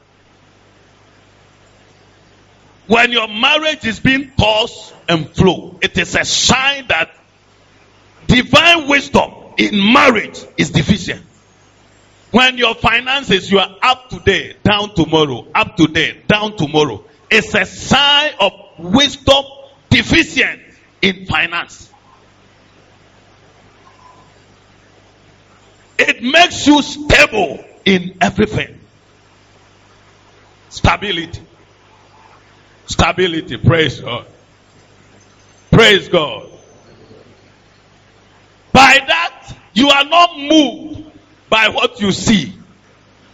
[2.88, 7.12] When your marriage is being tossed and flow, it is a sign that
[8.26, 11.24] divine wisdom in marriage is deficient.
[12.32, 17.66] When your finances, you are up today, down tomorrow, up today, down tomorrow, it's a
[17.66, 19.46] sign of wisdom
[19.90, 20.62] deficient
[21.02, 21.92] in finance.
[25.98, 28.80] It makes you stable in everything.
[30.70, 31.42] Stability.
[32.86, 33.58] Stability.
[33.58, 34.28] Praise God.
[35.72, 36.48] Praise God.
[38.72, 40.99] By that, you are not moved
[41.50, 42.54] by what you see.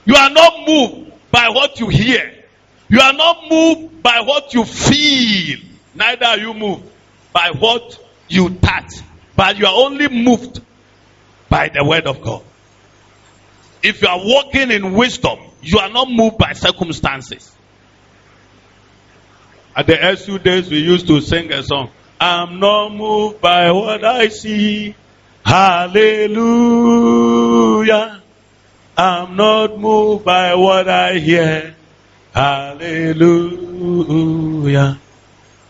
[0.06, 2.32] You are not moved by what you hear.
[2.88, 5.60] You are not moved by what you feel.
[5.94, 6.84] Neither are you moved
[7.34, 9.02] by what you touch.
[9.36, 10.62] But you are only moved
[11.50, 12.44] by the word of God.
[13.84, 17.52] If you are walking in wisdom, you are not moved by circumstances.
[19.76, 21.92] At the SU days, we used to sing a song.
[22.20, 24.96] I'm not moved by what I see.
[25.46, 26.42] Hallelujah.
[28.98, 31.76] I'm not moved by what I hear.
[32.34, 33.40] Hallelujah.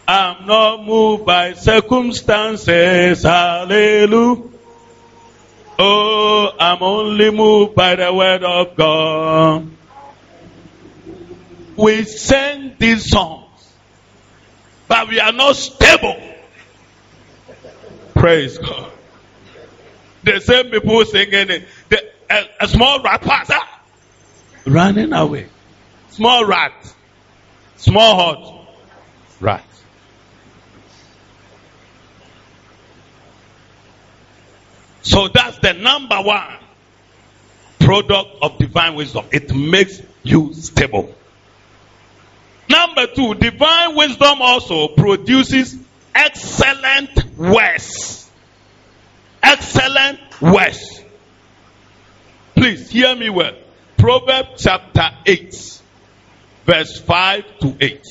[0.07, 3.23] I'm not moved by circumstances.
[3.23, 4.43] Hallelujah.
[5.77, 9.69] Oh, I'm only moved by the word of God.
[11.75, 13.45] We sing these songs
[14.87, 16.21] but we are not stable.
[18.13, 18.91] Praise God.
[20.25, 21.67] The same people singing it.
[21.89, 23.59] The, a, a small rat passer
[24.65, 25.47] running away.
[26.09, 26.73] Small rat.
[27.77, 28.67] Small hot
[29.39, 29.65] rat.
[35.03, 36.57] So that's the number one
[37.79, 39.25] product of divine wisdom.
[39.31, 41.13] It makes you stable.
[42.67, 45.77] Number two, divine wisdom also produces
[46.15, 48.24] excellent words.
[49.45, 51.03] Excellent words.
[52.55, 53.53] Please hear me well.
[53.95, 55.81] Proverbs chapter 8,
[56.65, 58.01] verse 5 to 8.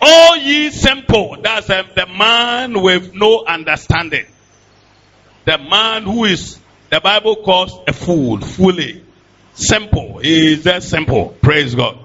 [0.00, 1.36] All ye simple.
[1.42, 4.26] That's um, the man with no understanding.
[5.44, 6.56] The man who is,
[6.90, 9.04] the Bible calls a fool, fully.
[9.54, 10.18] Simple.
[10.18, 11.30] He is just simple.
[11.42, 11.98] Praise God.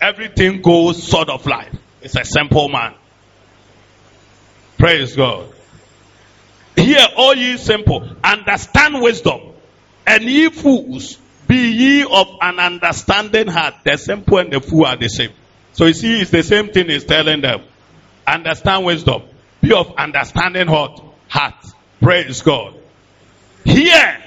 [0.00, 1.74] Everything goes sort of life.
[2.00, 2.94] It's a simple man.
[4.78, 5.52] Praise God.
[6.76, 9.40] Hear, all ye simple, understand wisdom,
[10.06, 11.18] and ye fools,
[11.48, 13.74] be ye of an understanding heart.
[13.84, 15.32] The simple and the fool are the same.
[15.72, 17.62] So you see, it's the same thing he's telling them.
[18.26, 19.22] Understand wisdom.
[19.60, 21.00] Be of understanding heart.
[21.28, 21.54] Heart.
[22.00, 22.74] Praise God.
[23.64, 24.22] Here,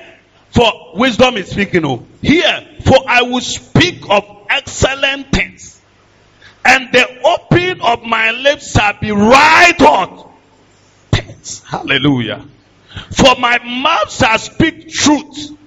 [0.51, 1.85] for wisdom is speaking.
[1.85, 5.81] Oh, here, for I will speak of excellent things,
[6.65, 10.31] and the opening of my lips shall be right on
[11.11, 11.63] things.
[11.63, 12.45] Hallelujah.
[13.11, 15.57] For my mouth shall speak truth,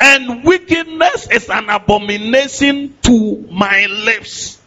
[0.00, 4.60] and wickedness is an abomination to my lips.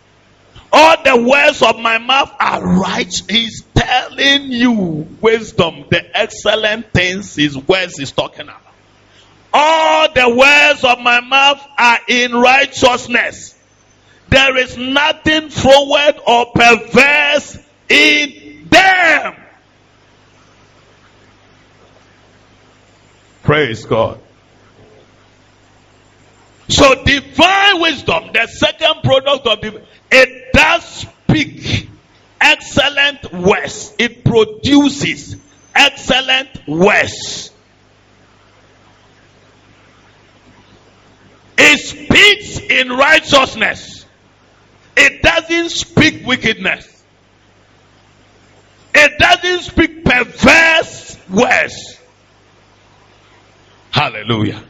[0.74, 3.22] All the words of my mouth are right.
[3.30, 8.62] He's telling you wisdom, the excellent things his words is talking about.
[9.54, 13.56] All the words of my mouth are in righteousness.
[14.30, 17.58] There is nothing forward or perverse
[17.90, 19.36] in them.
[23.44, 24.20] Praise God.
[26.70, 31.90] So divine wisdom, the second product of the it does speak
[32.40, 33.94] excellent words.
[34.00, 35.36] It produces
[35.76, 37.51] excellent words.
[41.64, 44.06] It speaks in righteousness.
[44.98, 46.88] It doesn't speak wickedness.
[48.96, 52.00] It doesn't speak perverse words.
[53.92, 54.64] Hallelujah.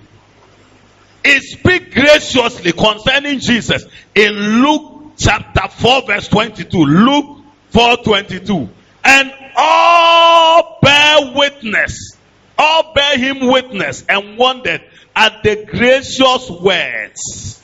[1.23, 6.77] It speaks graciously concerning Jesus in Luke chapter 4 verse 22.
[6.77, 7.37] Luke
[7.69, 8.69] 4 22.
[9.05, 12.17] And all bear witness.
[12.57, 14.81] All bear him witness and wondered
[15.15, 17.61] at the gracious words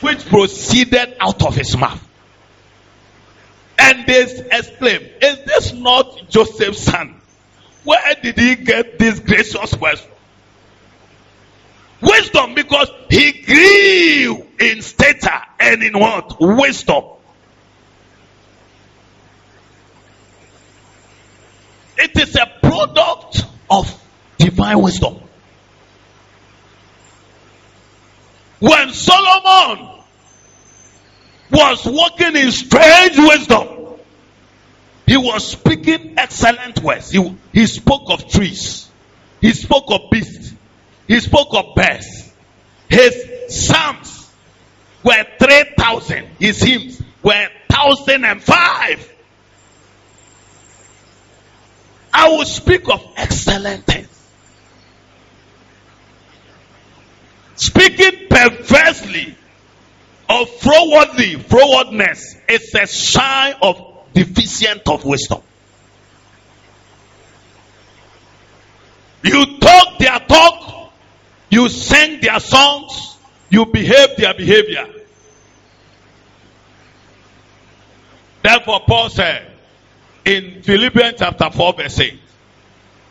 [0.00, 2.04] which proceeded out of his mouth.
[3.78, 7.20] And they exclaimed, Is this not Joseph's son?
[7.84, 10.12] Where did he get these gracious words from?
[12.00, 16.36] Wisdom because he grew in stature and in what?
[16.40, 17.04] Wisdom.
[21.96, 24.02] It is a product of
[24.38, 25.18] divine wisdom.
[28.60, 29.88] When Solomon
[31.50, 33.68] was walking in strange wisdom,
[35.06, 37.10] he was speaking excellent words.
[37.10, 38.90] He, he spoke of trees,
[39.40, 40.52] he spoke of beasts,
[41.06, 42.32] he spoke of birds.
[42.88, 43.14] His
[43.48, 44.30] psalms
[45.04, 46.26] were 3,000.
[46.38, 49.12] His hymns were 1,005.
[52.12, 54.17] I will speak of excellent things.
[57.58, 59.34] Speaking perversely
[60.30, 65.42] or frowardly, frowardness is a sign of deficient of wisdom.
[69.24, 70.92] You talk their talk,
[71.50, 73.16] you sing their songs,
[73.50, 74.86] you behave their behavior.
[78.40, 79.50] Therefore, Paul said
[80.24, 82.20] in Philippians chapter 4, verse 8,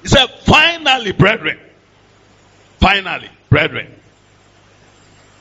[0.04, 1.60] he said, Finally, brethren,
[2.80, 3.94] finally, brethren,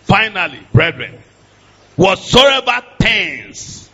[0.07, 1.19] finally, brethren,
[1.97, 3.91] whatsoever things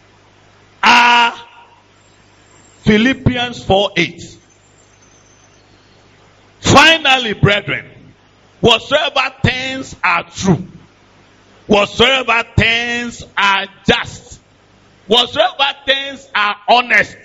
[0.82, 1.34] are
[2.82, 4.38] Philippians 4 8.
[6.60, 7.86] Finally, brethren,
[8.60, 10.66] whatsoever things are true,
[11.66, 14.40] whatsoever things are just,
[15.06, 17.16] whatsoever things are honest,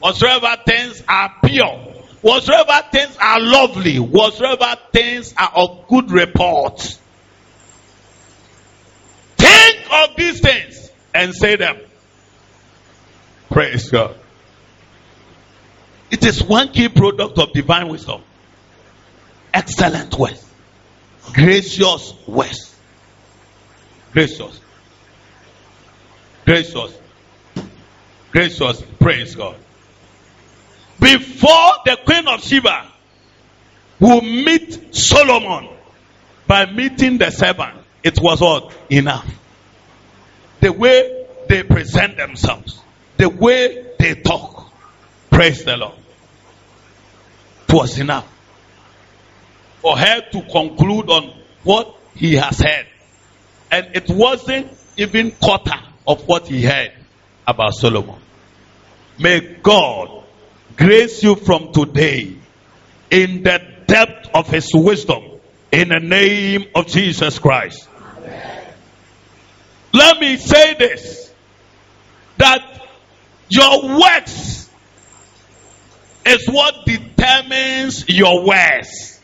[0.00, 1.76] whatsoever things are pure,
[2.22, 6.98] whatsoever things are lovely, whatsoever things are of good report.
[9.64, 11.78] Think of these things and say them.
[13.50, 14.16] Praise God.
[16.10, 18.22] It is one key product of divine wisdom.
[19.54, 20.44] Excellent words.
[21.32, 22.74] Gracious words.
[24.12, 24.60] Gracious.
[26.44, 26.98] Gracious.
[28.32, 28.82] Gracious.
[29.00, 29.56] Praise God.
[31.00, 32.92] Before the queen of Sheba
[33.98, 35.70] will meet Solomon
[36.46, 38.72] by meeting the servant, it was what?
[38.90, 39.26] Enough.
[40.64, 42.80] The way they present themselves,
[43.18, 44.72] the way they talk.
[45.30, 45.92] Praise the Lord.
[47.68, 48.26] It was enough
[49.82, 51.34] for her to conclude on
[51.64, 52.86] what he has heard.
[53.70, 56.92] And it wasn't even quarter of what he heard
[57.46, 58.18] about Solomon.
[59.18, 60.24] May God
[60.78, 62.38] grace you from today
[63.10, 65.24] in the depth of his wisdom
[65.70, 67.86] in the name of Jesus Christ.
[69.94, 71.32] Let me say this
[72.38, 72.84] that
[73.48, 74.68] your works
[76.26, 79.20] is what determines your words.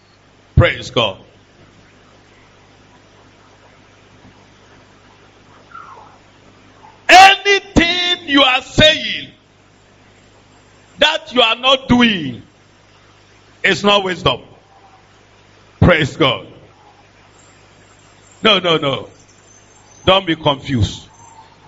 [0.55, 1.25] Praise God.
[7.09, 9.33] Anything you are saying
[10.99, 12.45] that you are not doing
[13.65, 14.43] is not wisdom.
[15.81, 16.47] Praise God.
[18.45, 19.09] No, no, no.
[20.05, 21.09] Don't be confused.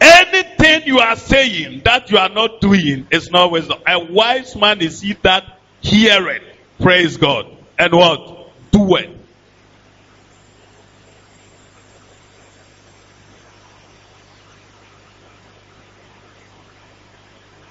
[0.00, 3.78] Anything you are saying that you are not doing is not wisdom.
[3.86, 6.42] A wise man is he that heareth.
[6.80, 7.46] Praise God.
[7.78, 8.50] And what?
[8.72, 9.16] Do it.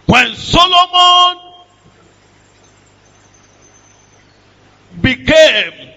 [0.05, 1.51] When Solomon
[5.01, 5.93] became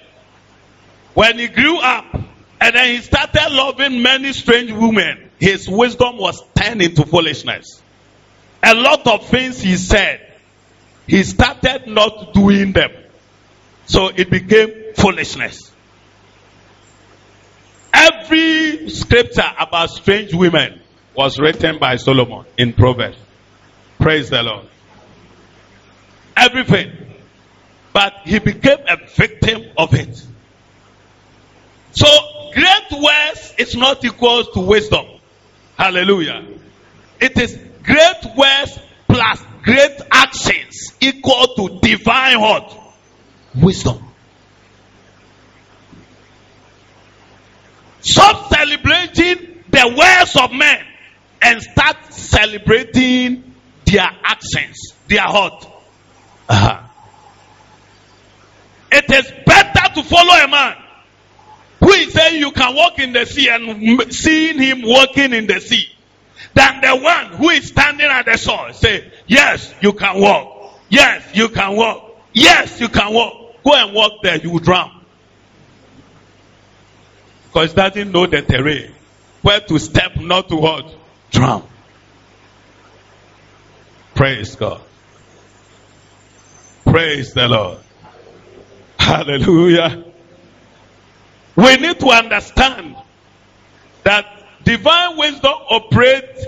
[1.15, 2.17] when he grew up
[2.65, 7.83] and then he started loving many strange women, his wisdom was turned into foolishness.
[8.63, 10.33] A lot of things he said,
[11.07, 12.91] he started not doing them.
[13.85, 15.71] So it became foolishness.
[17.93, 20.81] Every scripture about strange women
[21.15, 23.19] was written by Solomon in Proverbs.
[23.99, 24.67] Praise the Lord.
[26.35, 26.93] Everything.
[27.93, 30.27] But he became a victim of it.
[31.93, 32.07] So
[32.55, 35.07] great words is not equal to wisdom.
[35.77, 36.47] Hallelujah.
[37.21, 38.79] It is great words
[39.09, 42.79] plus great actions equal to divine what?
[43.55, 44.03] Wisdom.
[48.01, 50.85] Stop celebrating the words of men
[51.43, 53.55] and start celebrating
[53.87, 55.67] their actions, their heart.
[56.49, 56.81] Uh-huh.
[58.93, 60.84] It is better to follow a man
[61.85, 65.61] who is saying you can walk in the sea and seeing him walking in the
[65.61, 65.87] sea.
[66.55, 70.81] Than the one who is standing at the shore say yes you can walk.
[70.89, 72.23] Yes you can walk.
[72.33, 73.63] Yes you can walk.
[73.63, 75.05] Go and walk there you will drown.
[77.49, 78.93] Because he doesn't know the terrain.
[79.43, 80.95] Where to step not to what?
[81.31, 81.69] Drown.
[84.15, 84.81] Praise god.
[86.85, 87.79] Praise the lord.
[88.99, 90.14] Hallelujah.
[91.57, 92.97] We need to understand
[94.03, 94.27] that
[94.65, 96.47] divine wisdom operates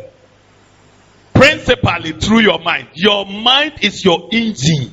[1.34, 2.88] principally through your mind.
[2.94, 4.92] Your mind is your engine.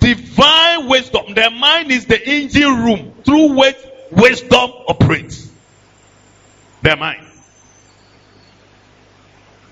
[0.00, 3.76] Divine wisdom, the mind is the engine room through which
[4.10, 5.50] wisdom operates.
[6.82, 7.26] The mind.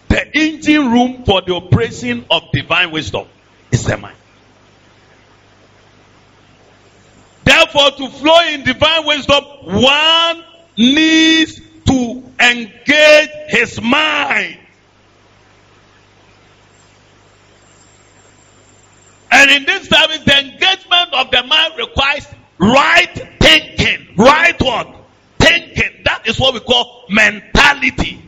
[0.08, 3.26] The engine room for the operation of divine wisdom
[3.70, 4.16] is the mind.
[7.44, 10.44] Therefore, to flow in divine wisdom, one
[10.76, 14.58] needs to engage his mind.
[19.30, 22.26] And in this service, the engagement of the mind requires
[22.58, 24.14] right thinking.
[24.16, 24.94] Right what?
[25.38, 26.02] Thinking.
[26.04, 28.22] That is what we call mentality.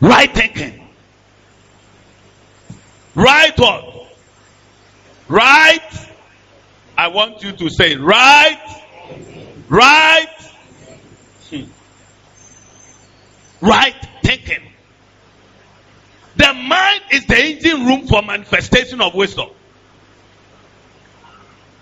[0.00, 0.88] Right thinking.
[3.14, 4.08] Right what?
[5.28, 6.09] Right
[7.00, 8.84] I want you to say, right,
[9.70, 10.28] right,
[13.62, 14.60] right thinking.
[16.36, 19.48] The mind is the engine room for manifestation of wisdom.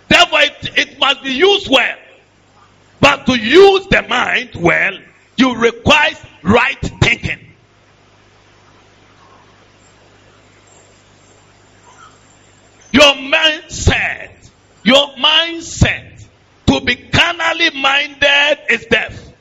[0.06, 1.98] Therefore, it, it must be used well.
[3.00, 5.00] But to use the mind well,
[5.36, 6.14] you require
[6.44, 7.40] right thinking.
[12.92, 14.37] Your mindset
[14.88, 16.26] your mindset
[16.66, 19.34] to be carnally minded is death.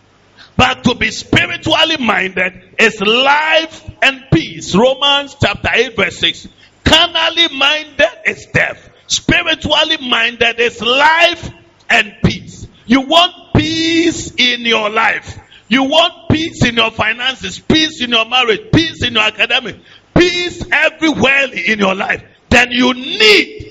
[0.58, 4.76] But to be spiritually minded is life and peace.
[4.76, 6.50] Romans chapter 8 verse 6.
[6.84, 8.90] Carnally minded is death.
[9.08, 11.50] Spiritually minded is life
[11.90, 12.68] and peace.
[12.86, 15.40] You want peace in your life.
[15.70, 19.78] You want peace in your finances, peace in your marriage, peace in your academic,
[20.14, 22.22] peace everywhere in your life.
[22.50, 23.67] Then you need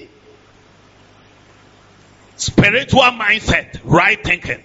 [2.37, 4.63] spiritual mindset, right thinking.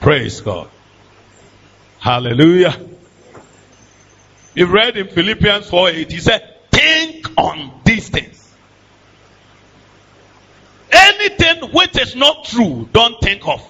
[0.00, 0.68] Praise God.
[2.00, 2.76] Hallelujah.
[4.54, 8.52] We read in Philippians 4 8, he said, Think on these things.
[10.90, 13.66] Anything which is not true, don't think of.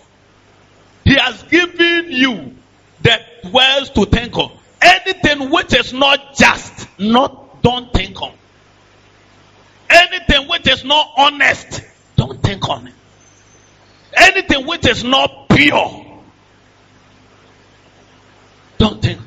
[1.05, 2.57] He has given you
[3.03, 3.21] the
[3.53, 4.53] words to think of.
[4.81, 8.33] Anything which is not just, not don't think on.
[9.89, 11.83] Anything which is not honest,
[12.17, 12.95] don't think on it.
[14.15, 16.21] Anything which is not pure,
[18.79, 19.21] don't think.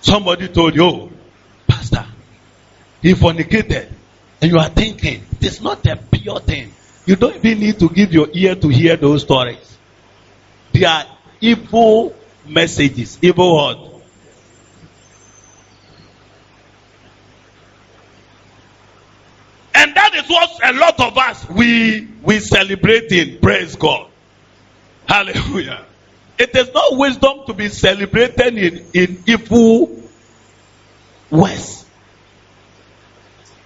[0.00, 1.10] Somebody told you, oh,
[1.66, 2.06] Pastor,
[3.02, 3.92] he fornicated.
[4.40, 6.72] And you are thinking, it's not a pure thing.
[7.06, 9.78] You don't even need to give your ear to hear those stories.
[10.72, 11.06] They are
[11.40, 12.14] evil
[12.46, 13.95] messages, evil words.
[19.76, 24.10] And that is what a lot of us we we celebrate in praise God.
[25.06, 25.84] Hallelujah.
[26.38, 30.02] It is not wisdom to be celebrated in, in evil
[31.30, 31.84] ways.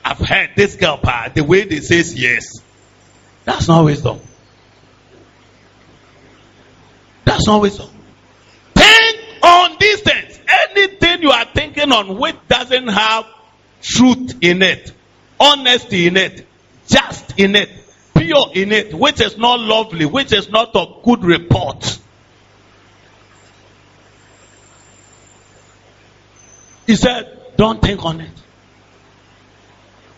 [0.04, 2.44] I've heard this girl part, the way they says yes.
[3.44, 4.18] That's not wisdom.
[7.24, 7.88] That's not wisdom.
[8.74, 10.40] Think on these things.
[10.48, 13.26] Anything you are thinking on which doesn't have
[13.80, 14.92] truth in it,
[15.40, 16.46] honesty in it,
[16.86, 17.70] just in it,
[18.16, 22.00] pure in it, which is not lovely, which is not of good report
[26.90, 28.32] He said, Don't think on it.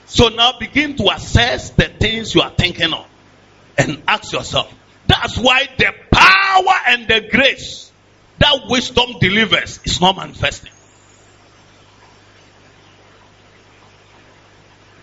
[0.06, 3.06] So now begin to assess the things you are thinking of
[3.76, 4.74] and ask yourself.
[5.06, 7.92] That's why the power and the grace
[8.38, 10.72] that wisdom delivers is not manifesting.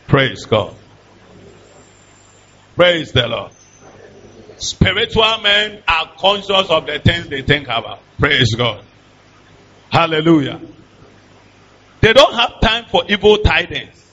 [0.09, 0.75] Praise God.
[2.75, 3.51] Praise the Lord.
[4.57, 7.99] Spiritual men are conscious of the things they think about.
[8.17, 8.83] Praise God.
[9.91, 10.59] Hallelujah.
[12.01, 14.03] They don't have time for evil tidings.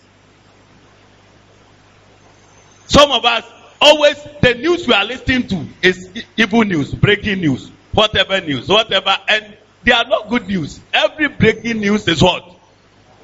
[2.88, 3.44] Some of us
[3.80, 9.16] always the news we are listening to is evil news, breaking news, whatever news, whatever,
[9.28, 10.78] and they are not good news.
[10.92, 12.55] Every breaking news is what?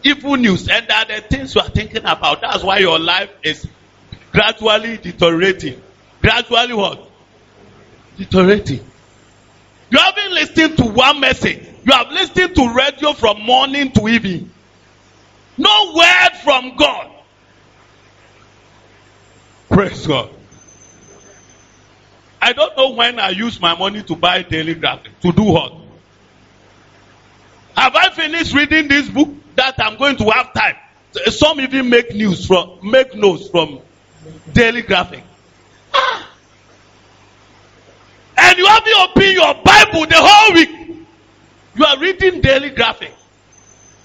[0.04, 2.40] Evil news, and are the things you are thinking about.
[2.40, 3.66] That's why your life is
[4.32, 5.80] gradually deteriorating.
[6.20, 7.08] Gradually what?
[8.16, 8.84] Deteriorating.
[9.90, 11.66] You haven't listened to one message.
[11.84, 14.50] You have listened to radio from morning to evening.
[15.58, 17.10] No word from God.
[19.68, 20.30] Praise God.
[22.40, 25.18] I don't know when I use my money to buy daily graphic.
[25.20, 25.72] To do what?
[27.76, 30.76] Have I finished reading this book that I'm going to have time?
[31.30, 33.80] Some even make news from make notes from
[34.52, 35.22] daily graphic.
[35.92, 36.30] Ah.
[38.38, 41.06] And you haven't opened your Bible the whole week.
[41.74, 43.14] You are reading daily graphic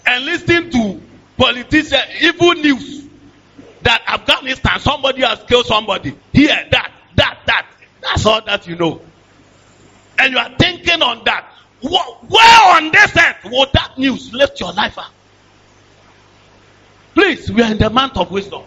[0.06, 1.02] and listening to
[1.38, 3.06] politicians, evil news
[3.84, 6.14] that Afghanistan, somebody has killed somebody.
[6.34, 7.68] Here, that, that, that.
[8.02, 9.02] That's all that you know.
[10.20, 11.54] And you are thinking on that.
[11.82, 15.12] Where on this earth will that news lift your life up?
[17.18, 18.62] Please, we are in the month of wisdom.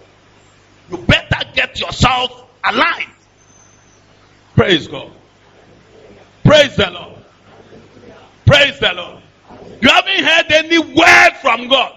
[0.91, 3.13] You better get yourself aligned.
[4.57, 5.13] Praise God.
[6.43, 7.23] Praise the Lord.
[8.45, 9.23] Praise the Lord.
[9.81, 11.97] You haven't heard any word from God.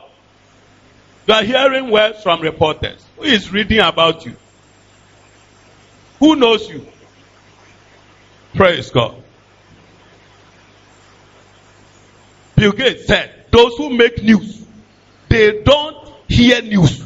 [1.28, 3.04] You are hearing words from reporters.
[3.18, 4.36] Who is reading about you?
[6.20, 6.86] Who knows you?
[8.54, 9.16] Praise God.
[12.56, 14.64] Bill Gates said, Those who make news,
[15.30, 15.93] they don't
[16.34, 17.04] hear news.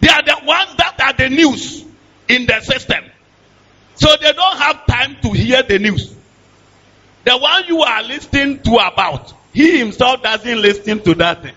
[0.00, 1.84] They are the ones that are the news
[2.28, 3.04] in the system.
[3.94, 6.14] So they don't have time to hear the news.
[7.24, 11.54] The one you are listening to about, he himself doesn't listen to that thing.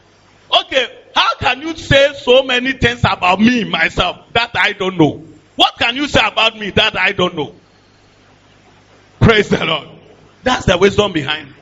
[0.62, 5.24] Okay, how can you say so many things about me, myself, that I don't know?
[5.56, 7.54] What can you say about me that I don't know?
[9.20, 9.90] Praise the Lord.
[10.44, 11.56] That's the wisdom behind it.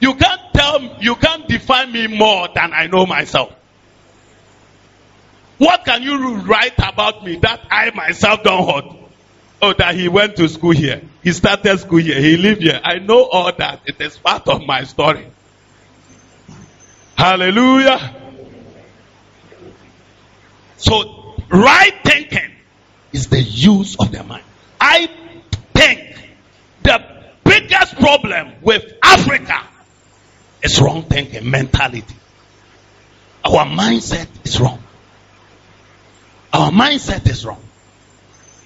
[0.00, 3.54] You can't tell, you can't define me more than I know myself.
[5.60, 9.10] What can you write about me that I myself don't hold?
[9.60, 11.02] Oh, that he went to school here.
[11.22, 12.18] He started school here.
[12.18, 12.80] He lived here.
[12.82, 13.82] I know all that.
[13.84, 15.26] It is part of my story.
[17.14, 18.16] Hallelujah.
[20.78, 22.52] So, right thinking
[23.12, 24.44] is the use of the mind.
[24.80, 25.10] I
[25.74, 26.26] think
[26.84, 27.04] the
[27.44, 29.60] biggest problem with Africa
[30.62, 32.16] is wrong thinking mentality.
[33.44, 34.82] Our mindset is wrong.
[36.52, 37.62] Our mindset is wrong.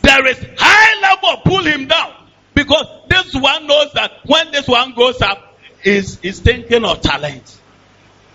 [0.03, 2.13] There is high level pull him down
[2.55, 5.55] because this one knows that when this one goes up,
[5.85, 7.61] is is thinking of talent.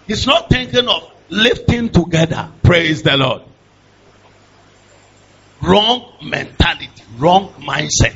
[0.08, 2.52] He's not thinking of lifting together.
[2.64, 3.42] Praise the Lord.
[5.62, 8.16] Wrong mentality, wrong mindset.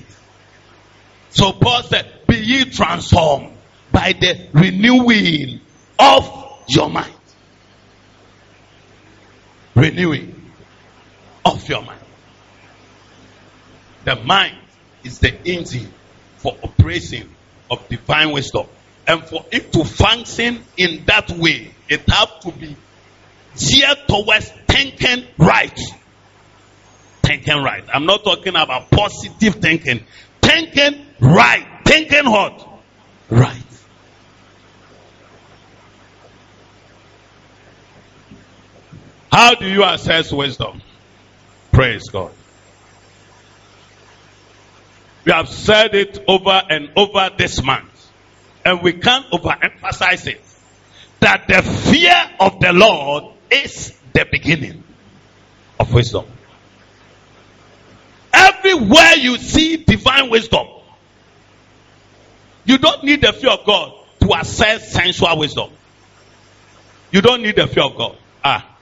[1.32, 3.58] So Paul said, Be ye transformed
[3.92, 5.60] by the renewing
[6.00, 7.14] of your mind.
[9.76, 10.43] Renewing
[11.46, 12.00] of your mind.
[14.06, 14.58] The mind
[15.04, 15.92] is the engine
[16.38, 17.30] for operation
[17.72, 18.68] of divine wisdom.
[19.08, 22.76] And for it to function in that way, it has to be
[23.58, 25.80] geared towards thinking right.
[27.22, 27.84] Thinking right.
[27.94, 30.06] I'm not talking about positive thinking.
[30.42, 31.82] Thinking right.
[31.86, 32.68] Thinking what?
[33.30, 33.64] Right.
[39.32, 40.82] How do you assess wisdom?
[41.74, 42.32] Praise God.
[45.26, 48.12] We have said it over and over this month,
[48.64, 50.42] and we can't overemphasize it.
[51.20, 54.84] That the fear of the Lord is the beginning
[55.80, 56.26] of wisdom.
[58.32, 60.68] Everywhere you see divine wisdom,
[62.66, 65.72] you don't need the fear of God to assess sensual wisdom.
[67.12, 68.18] You don't need the fear of God.
[68.44, 68.76] Ah,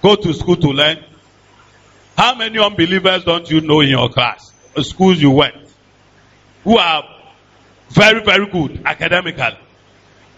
[0.00, 1.04] go to school to learn.
[2.20, 4.52] How many unbelievers don't you know in your class?
[4.82, 5.54] schools you went
[6.64, 7.02] who are
[7.88, 9.58] very, very good academically.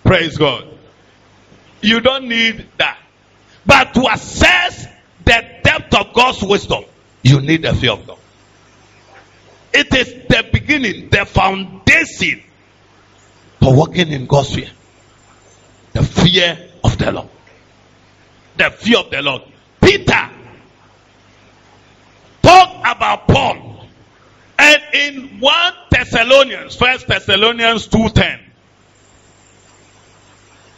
[0.04, 0.78] Praise God.
[1.80, 3.00] You don't need that.
[3.66, 4.86] But to assess
[5.24, 6.84] the depth of God's wisdom,
[7.24, 8.18] you need the fear of God.
[9.74, 12.44] It is the beginning, the foundation
[13.60, 14.70] for walking in God's fear.
[15.94, 17.28] The fear of the Lord.
[18.56, 19.42] The fear of the Lord.
[19.80, 20.30] Peter
[22.42, 23.72] talk about Paul
[24.58, 28.40] and in 1 Thessalonians, 1 Thessalonians 2.10,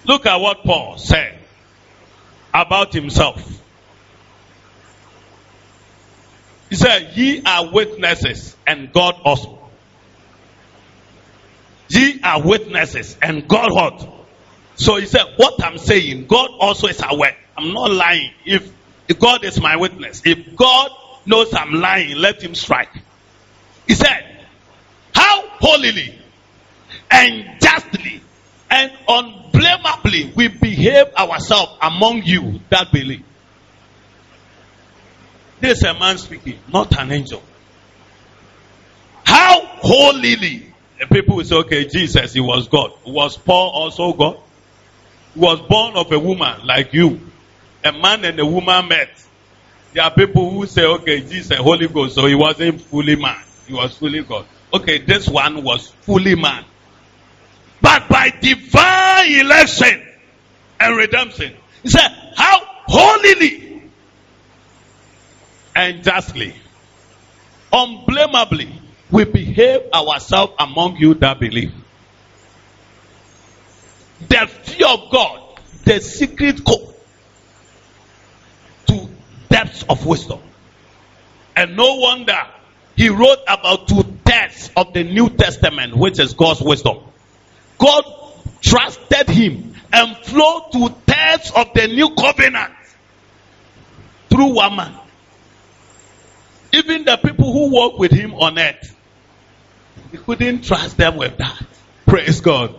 [0.07, 1.39] look at what Paul said
[2.53, 3.61] about himself.
[6.71, 9.59] He said, Ye are witnesses, and God also.
[11.89, 14.09] Ye are witnesses, and God what?
[14.77, 17.37] So he said, What I'm saying, God also is aware.
[17.57, 18.33] I'm not lying.
[18.47, 18.73] If,
[19.09, 20.91] if God is my witness, if God
[21.27, 22.91] knows I'm lying, let him strike.
[23.87, 24.47] He said,
[25.14, 26.18] How holily
[27.11, 28.20] and justly
[28.70, 33.25] and unblameably we behave ourselves among you that believe.
[35.61, 37.43] This is a man speaking, not an angel.
[39.25, 40.70] How holily.
[41.01, 42.93] The people will say, okay, Jesus, he was God.
[43.07, 44.39] Was Paul also God?
[45.35, 47.20] He was born of a woman like you.
[47.85, 49.11] A man and a woman met.
[49.95, 53.40] There are people who say, okay, Jesus, is Holy Ghost, so he wasn't fully man.
[53.68, 54.45] He was fully God.
[54.72, 56.64] Okay, this one was fully man.
[57.80, 60.05] But by divine election
[60.80, 63.82] and redemption, he said, How holily
[65.76, 66.55] and justly,
[67.72, 68.80] unblameably,
[69.12, 71.72] we behave ourselves among you that believe.
[74.28, 76.93] The fear of God, the secret code
[79.89, 80.41] of wisdom.
[81.57, 82.47] And no wonder
[82.97, 86.99] he wrote about two thirds of the New Testament, which is God's wisdom.
[87.78, 88.05] God
[88.61, 92.72] trusted him and flowed two thirds of the new covenant
[94.28, 94.95] through one man.
[96.72, 98.97] Even the people who walk with him on earth,
[100.11, 101.66] he couldn't trust them with that.
[102.07, 102.74] Praise God.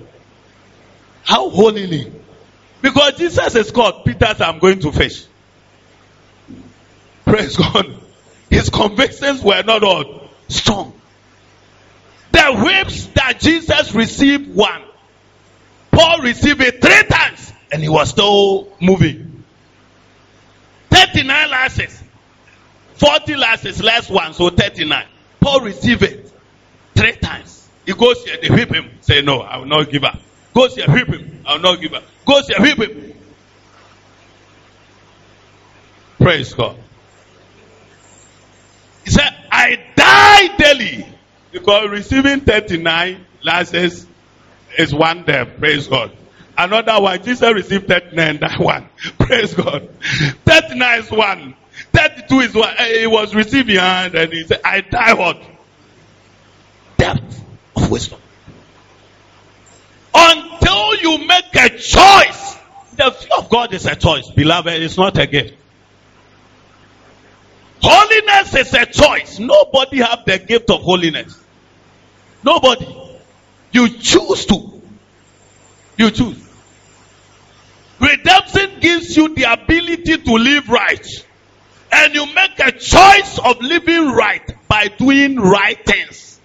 [1.24, 2.12] How holily?
[2.82, 5.26] Because Jesus is called Peter, I'm going to fish.
[7.26, 8.00] Praise God.
[8.50, 10.94] His convictions were not all strong.
[12.32, 14.84] The whips that Jesus received one,
[15.92, 19.44] Paul received it three times, and he was still moving.
[20.92, 22.04] 39 lashes,
[22.96, 25.06] 40 lashes, last one, so 39.
[25.40, 26.32] Paul received it
[26.94, 27.68] three times.
[27.86, 30.20] He goes here, they whip him, say, No, I will not give up.
[30.54, 32.04] Goes here, whip him, I will not give up.
[32.26, 33.14] Goes here, whip him.
[36.20, 36.78] Praise God.
[39.06, 41.08] He said, I die daily.
[41.52, 44.06] Because receiving 39 lashes
[44.78, 45.58] is one death.
[45.58, 46.12] Praise God.
[46.58, 48.90] Another one, Jesus received 39, that one.
[49.20, 49.90] Praise God.
[50.46, 51.56] 39 is one.
[51.94, 52.74] 32 is one.
[52.78, 55.42] Eh, he was receiving and he said, I die what?
[56.98, 57.44] Depth
[57.76, 58.20] of wisdom.
[60.14, 62.58] Until you make a choice.
[62.96, 64.82] The fear of God is a choice, beloved.
[64.82, 65.56] It's not a gift.
[67.82, 69.40] Holiness is a choice.
[69.40, 71.40] Nobody have the gift of holiness.
[72.44, 72.88] Nobody.
[73.72, 74.82] You choose to.
[75.98, 76.42] You choose.
[78.00, 81.08] Redemption gives you the ability to live right.
[81.92, 86.40] And you make a choice of living right by doing right things.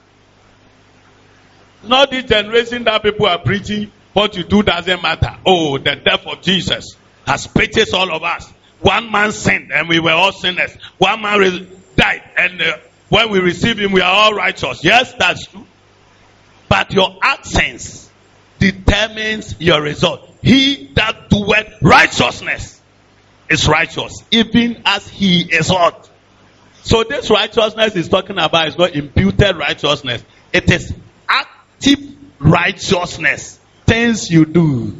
[1.83, 5.37] Not the generation that people are preaching, what you do doesn't matter.
[5.47, 8.53] Oh, the death of Jesus has purchased all of us.
[8.81, 10.75] One man sinned and we were all sinners.
[10.99, 12.79] One man re- died and uh,
[13.11, 14.85] when we receive him, we are all righteous.
[14.85, 15.67] Yes, that's true.
[16.69, 18.09] But your actions
[18.61, 20.29] determines your result.
[20.43, 22.81] He that doeth righteousness
[23.51, 26.09] is righteous, even as he is what?
[26.83, 30.25] So this righteousness is talking about is not imputed righteousness.
[30.53, 30.95] It is
[31.29, 31.99] active
[32.39, 33.59] righteousness.
[33.87, 34.97] Things you do.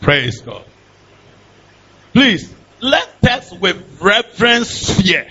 [0.00, 0.64] Praise God.
[2.12, 5.26] Please, let us with reverence fear.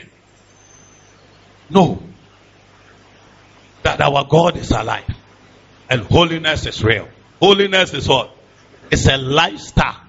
[1.70, 2.02] know
[3.84, 5.06] That our God is alive.
[5.90, 7.08] And holiness is real.
[7.42, 8.32] Holiness is what?
[8.92, 10.02] It's a lifestyle.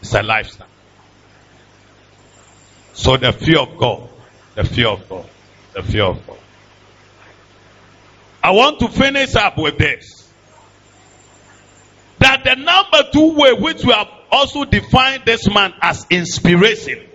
[0.00, 0.66] It's a lifestyle.
[2.94, 4.08] So the fear of God,
[4.54, 5.28] the fear of God,
[5.74, 6.38] the fear of God.
[8.42, 10.19] I want to finish up with this.
[12.44, 17.06] The number two way which we have also defined this man as inspiration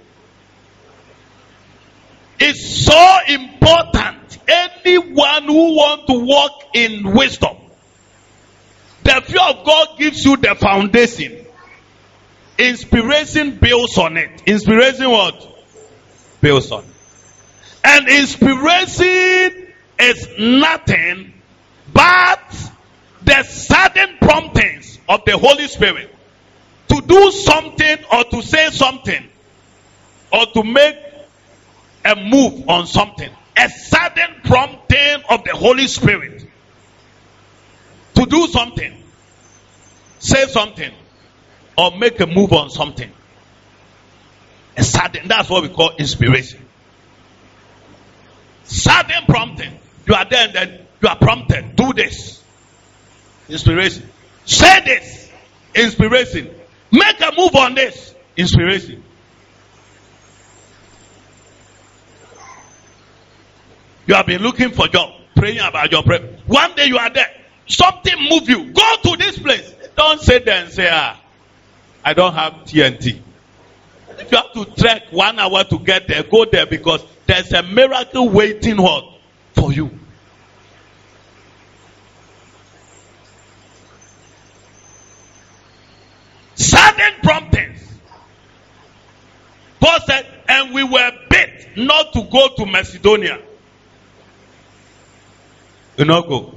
[2.39, 4.37] is so important.
[4.47, 7.57] Anyone who want to walk in wisdom,
[9.03, 11.45] the fear of God gives you the foundation.
[12.57, 14.43] Inspiration builds on it.
[14.45, 15.47] Inspiration what?
[16.41, 16.85] Builds on.
[17.83, 21.33] And inspiration is nothing
[21.93, 22.71] but
[23.25, 26.13] the sudden promptings of the Holy Spirit
[26.87, 29.27] to do something or to say something
[30.31, 30.95] or to make
[32.05, 33.29] a move on something.
[33.57, 36.45] A sudden prompting of the Holy Spirit
[38.15, 38.93] to do something,
[40.19, 40.91] say something,
[41.77, 43.11] or make a move on something.
[44.77, 46.65] A sudden, that's what we call inspiration.
[48.65, 49.79] Sudden prompting.
[50.07, 51.77] You are there and then you are prompted.
[51.77, 52.43] To do this.
[53.49, 54.09] Inspiration.
[54.45, 55.31] Say this.
[55.75, 56.53] Inspiration.
[56.91, 58.13] Make a move on this.
[58.37, 59.03] Inspiration.
[64.07, 66.37] You have been looking for job, praying about your prayer.
[66.45, 67.31] One day you are there.
[67.67, 68.71] Something move you.
[68.71, 69.73] Go to this place.
[69.95, 71.19] Don't sit there and say, ah,
[72.03, 73.19] I don't have TNT.
[74.19, 77.63] If you have to trek one hour to get there, go there because there's a
[77.63, 78.77] miracle waiting
[79.53, 79.89] for you.
[86.55, 87.81] Sudden promptings.
[89.79, 93.39] Paul said, and we were bid not to go to Macedonia.
[95.97, 96.53] You not go.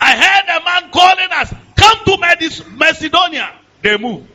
[0.00, 3.52] I heard a man calling us, come to Macedonia.
[3.82, 4.28] They moved.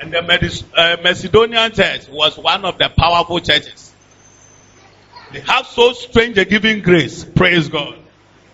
[0.00, 3.92] And the uh, Macedonian church was one of the powerful churches.
[5.32, 7.98] They have so strange a giving grace, praise God.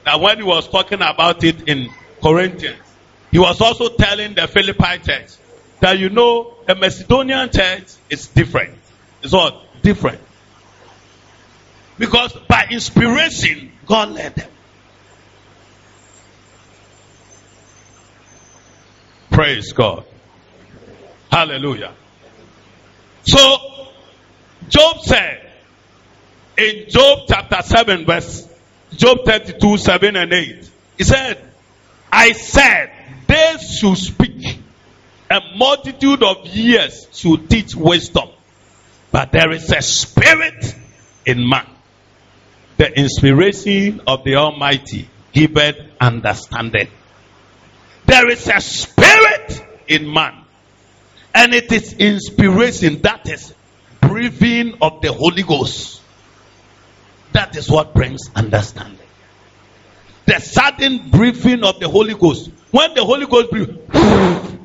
[0.05, 1.91] That when he was talking about it in
[2.23, 2.79] Corinthians,
[3.31, 5.31] he was also telling the Philippi church
[5.81, 8.77] that you know the Macedonian church is different.
[9.23, 10.21] It's all different.
[11.99, 14.51] Because by inspiration, God led them.
[19.31, 20.05] Praise God.
[21.31, 21.95] Hallelujah.
[23.23, 23.89] So,
[24.69, 25.51] Job said
[26.59, 28.49] in Job chapter 7, verse
[28.93, 31.39] Job 32, 7 and 8, he said,
[32.11, 32.93] I said,
[33.31, 34.59] they should speak.
[35.31, 38.29] A multitude of years should teach wisdom.
[39.13, 40.75] But there is a spirit
[41.25, 41.67] in man.
[42.77, 46.89] The inspiration of the Almighty giveth understanding.
[48.07, 50.45] There is a spirit in man.
[51.33, 53.55] And it is inspiration that is
[54.01, 56.03] breathing of the Holy Ghost.
[57.33, 59.00] That is what brings understanding.
[60.31, 62.53] The sudden breathing of the Holy Ghost.
[62.71, 63.73] When the Holy Ghost breathes,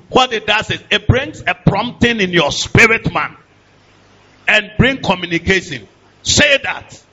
[0.10, 3.36] what it does is it brings a prompting in your spirit man
[4.48, 5.88] and bring communication.
[6.22, 7.04] Say that.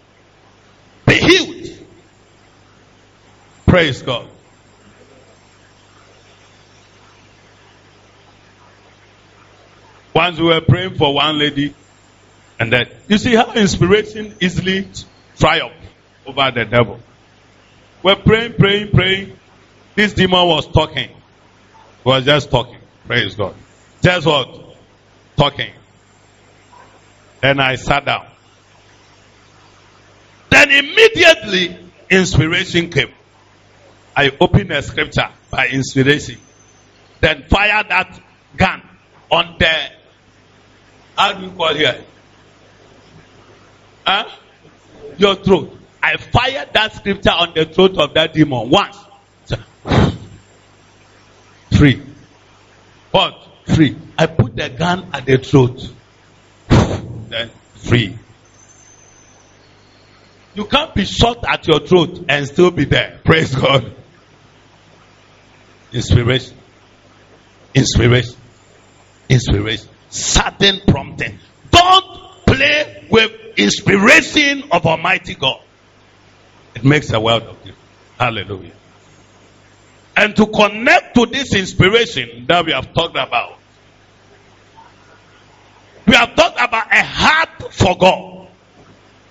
[1.06, 1.78] Be healed.
[3.64, 4.28] Praise God.
[10.14, 11.74] Once we were praying for one lady,
[12.60, 14.86] and then you see how inspiration easily
[15.38, 15.72] triumph
[16.26, 17.00] over the devil.
[18.02, 19.36] We're praying, praying, praying.
[19.94, 21.08] This demon was talking.
[21.08, 21.14] He
[22.04, 22.78] was just talking.
[23.06, 23.54] Praise God.
[24.02, 24.76] Just what?
[25.36, 25.72] Talking.
[27.40, 28.26] Then I sat down.
[30.50, 31.78] Then immediately
[32.10, 33.12] inspiration came.
[34.16, 36.38] I opened a scripture by inspiration.
[37.20, 38.20] Then fire that
[38.56, 38.82] gun
[39.30, 39.72] on the
[41.16, 42.02] how do you call here?
[44.04, 44.28] Huh?
[45.18, 45.78] Your throat.
[46.02, 48.98] I fired that scripture on the throat of that demon once.
[51.76, 52.02] Free.
[53.12, 53.34] What?
[53.66, 53.96] Free.
[54.18, 55.88] I put the gun at the throat.
[56.68, 58.18] Then free.
[60.54, 63.20] You can't be shot at your throat and still be there.
[63.24, 63.94] Praise God.
[65.92, 66.56] Inspiration.
[67.74, 68.36] Inspiration.
[69.28, 69.88] Inspiration.
[70.10, 71.38] Sudden prompting.
[71.70, 75.60] Don't play with inspiration of Almighty God.
[76.74, 77.78] It makes a world of difference.
[78.18, 78.72] Hallelujah.
[80.16, 83.58] And to connect to this inspiration that we have talked about,
[86.06, 88.48] we have talked about a heart for God.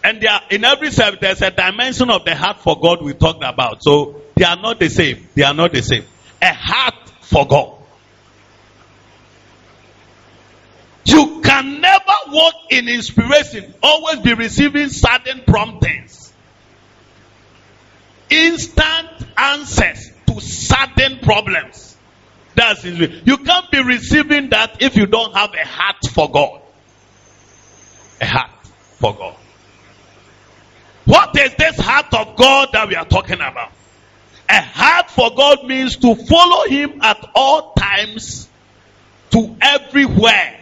[0.04, 3.44] And there, in every service, there's a dimension of the heart for God we talked
[3.44, 3.84] about.
[3.84, 5.28] So they are not the same.
[5.36, 6.06] They are not the same.
[6.42, 7.78] A heart for God.
[11.06, 16.21] You can never walk in inspiration, always be receiving sudden promptings,
[18.32, 21.98] instant answers to sudden problems.
[22.56, 23.28] That's it.
[23.28, 26.62] You can't be receiving that if you don't have a heart for God.
[28.20, 28.52] A heart
[29.00, 29.36] for God.
[31.06, 33.72] What is this heart of God that we are talking about?
[34.50, 38.50] A heart for God means to follow Him at all times,
[39.32, 40.60] to everywhere.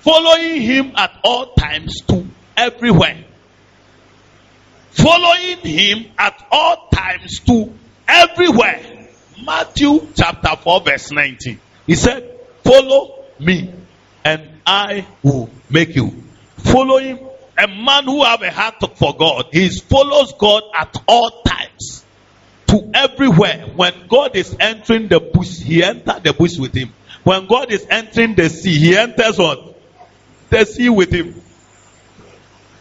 [0.00, 2.26] Following Him at all times, to
[2.56, 3.24] everywhere.
[4.98, 7.72] Following Him at all times, to
[8.06, 9.08] everywhere.
[9.44, 11.60] Matthew chapter 4, verse 19.
[11.86, 13.72] He said, Follow me,
[14.24, 16.24] and I will make you.
[16.56, 17.18] Follow Him
[17.58, 22.04] a man who have a heart for God, he follows God at all times,
[22.68, 23.66] to everywhere.
[23.74, 26.92] When God is entering the bush, he enters the bush with him.
[27.24, 29.74] When God is entering the sea, he enters on
[30.50, 31.42] The sea with him.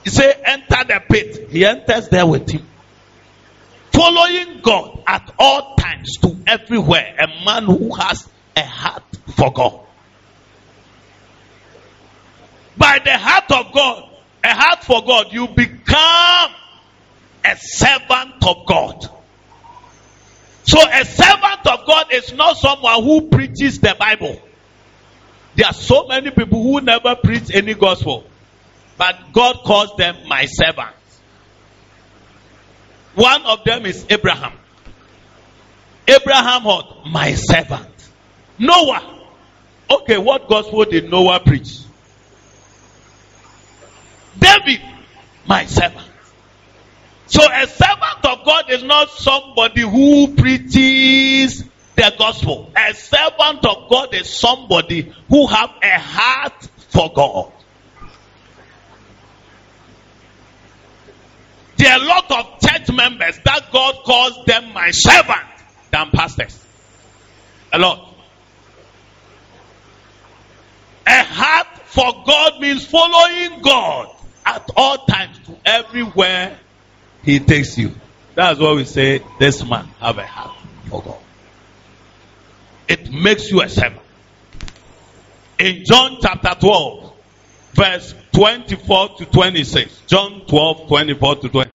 [0.07, 1.49] He say, enter the pit.
[1.49, 2.65] He enters there with him.
[3.91, 7.13] Following God at all times to everywhere.
[7.19, 9.03] A man who has a heart
[9.35, 9.81] for God.
[12.77, 14.09] By the heart of God,
[14.45, 16.51] a heart for God, you become
[17.43, 19.09] a servant of God.
[20.63, 24.41] So a servant of God is not someone who preaches the Bible.
[25.55, 28.23] There are so many people who never preach any gospel,
[28.97, 30.93] but God calls them my servants.
[33.15, 34.53] One of them is Abraham.
[36.07, 37.05] Abraham what?
[37.07, 38.09] My servant.
[38.59, 39.25] Noah.
[39.89, 41.79] Okay, what gospel did Noah preach?
[44.37, 44.81] David,
[45.47, 46.07] my servant.
[47.27, 51.63] So a servant of God is not somebody who preaches
[51.95, 52.71] the gospel.
[52.75, 57.51] A servant of God is somebody who have a heart for God.
[61.77, 65.45] There are a lot of church members that God calls them my servant
[65.91, 66.63] than pastors.
[67.71, 68.15] A lot.
[71.05, 74.09] A heart for God means following God
[74.45, 76.57] at all times to everywhere
[77.23, 77.93] he takes you.
[78.35, 80.57] That's why we say this man have a heart
[80.89, 81.19] for God.
[82.87, 84.01] It makes you a servant.
[85.59, 87.13] In John chapter 12,
[87.73, 90.01] verse 24 to 26.
[90.05, 91.71] John 12, 24 to 20.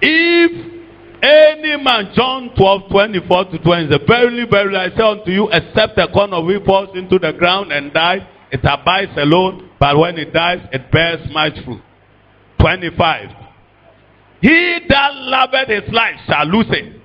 [0.00, 0.82] If
[1.22, 6.08] any man, John 12, 24 to 20, verily, verily, I say unto you, except a
[6.08, 10.32] corn of wheat falls into the ground and dies, it abides alone, but when it
[10.32, 11.82] dies, it bears much fruit.
[12.60, 13.28] 25.
[14.40, 16.98] He that loveth his life shall lose it.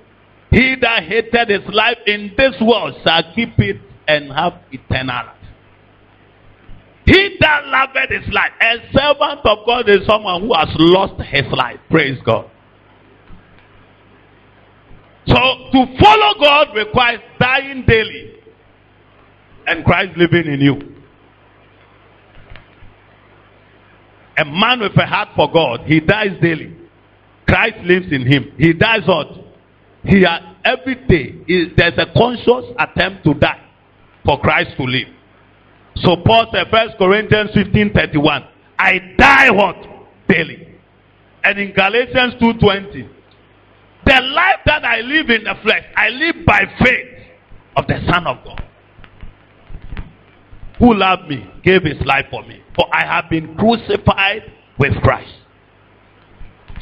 [0.50, 5.36] He that hated his life in this world shall keep it and have eternal life.
[7.06, 11.44] He that loveth his life, a servant of God is someone who has lost his
[11.52, 11.78] life.
[11.88, 12.50] Praise God.
[15.28, 18.34] So to follow God requires dying daily
[19.68, 20.94] and Christ living in you.
[24.38, 26.76] A man with a heart for God, he dies daily.
[27.46, 28.52] Christ lives in him.
[28.58, 29.28] He dies what?
[30.04, 30.24] He
[30.64, 33.65] every day is, there's a conscious attempt to die
[34.26, 35.08] for Christ to live.
[35.96, 38.44] So Paul said, First Corinthians 15 31,
[38.78, 39.76] I die what?
[40.28, 40.66] Daily.
[41.44, 43.08] And in Galatians 2:20,
[44.04, 47.08] the life that I live in the flesh, I live by faith
[47.76, 48.62] of the Son of God.
[50.78, 52.60] Who loved me, gave his life for me.
[52.74, 54.42] For I have been crucified
[54.78, 55.32] with Christ.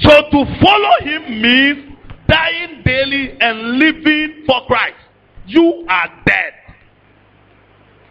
[0.00, 4.96] So to follow him means dying daily and living for Christ.
[5.46, 6.53] You are dead.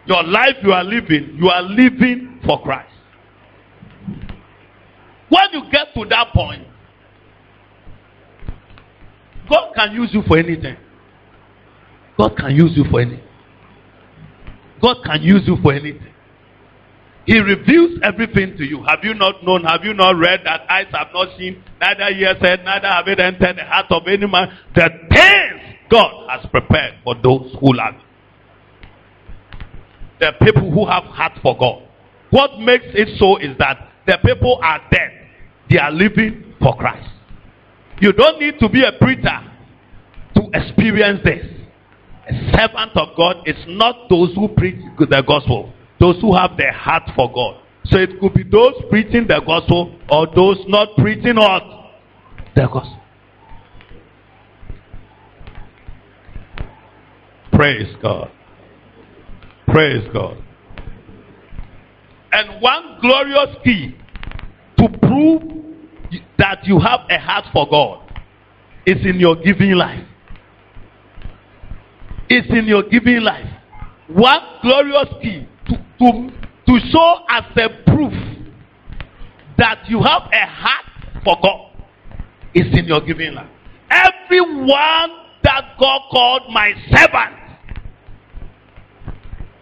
[0.06, 2.90] Your life you are living, you are living for Christ.
[5.28, 6.66] When you get to that point,
[9.48, 10.76] God can use you for anything.
[12.18, 13.24] God can use you for anything.
[14.80, 16.12] God can use you for anything.
[17.26, 18.82] He reveals everything to you.
[18.84, 19.64] Have you not known?
[19.64, 23.18] Have you not read that eyes have not seen, neither ears heard, neither have it
[23.18, 24.48] entered the heart of any man?
[24.74, 28.02] The things God has prepared for those who love Him.
[30.20, 31.82] The people who have heart for God.
[32.30, 35.10] What makes it so is that the people are dead.
[35.70, 37.08] They are living for Christ.
[38.00, 39.40] You don't need to be a preacher
[40.34, 41.46] to experience this.
[42.28, 46.72] A servant of God is not those who preach the gospel those who have their
[46.72, 47.60] heart for God.
[47.86, 51.62] So it could be those preaching the gospel or those not preaching what?
[52.54, 53.00] The gospel.
[57.52, 58.30] Praise God.
[59.66, 60.36] Praise God.
[62.32, 63.96] And one glorious key
[64.78, 65.42] to prove
[66.38, 68.20] that you have a heart for God
[68.86, 70.04] is in your giving life.
[72.28, 73.48] It's in your giving life.
[74.08, 76.30] One glorious key to, to,
[76.66, 78.12] to show as a proof
[79.58, 80.84] that you have a heart
[81.24, 81.70] for God
[82.54, 83.48] is in your giving life.
[83.90, 85.10] Everyone
[85.42, 87.43] that God called my servant,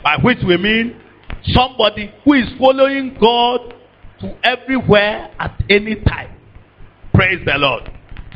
[0.03, 1.01] by which we mean
[1.45, 3.75] somebody who is following God
[4.21, 6.37] to everywhere at any time.
[7.15, 7.91] Praise the Lord.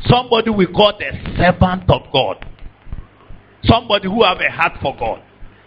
[0.05, 2.45] Somebody we call the servant of God.
[3.63, 5.21] Somebody who have a heart for God.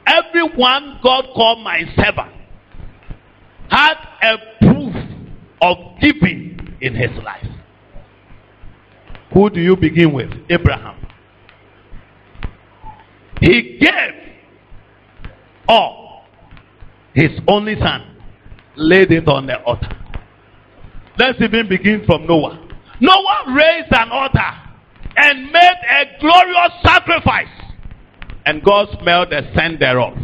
[0.07, 2.32] Everyone God called my servant
[3.68, 4.94] had a proof
[5.62, 7.46] of giving in his life.
[9.34, 10.30] Who do you begin with?
[10.48, 11.07] Abraham.
[13.40, 14.20] He gave
[15.71, 16.25] all
[17.14, 18.16] his only son,
[18.77, 19.97] laid it on the altar.
[21.18, 22.68] Let's even begin from Noah.
[23.01, 24.53] Noah raised an altar
[25.16, 27.61] and made a glorious sacrifice
[28.47, 30.16] and God smelled the scent thereof.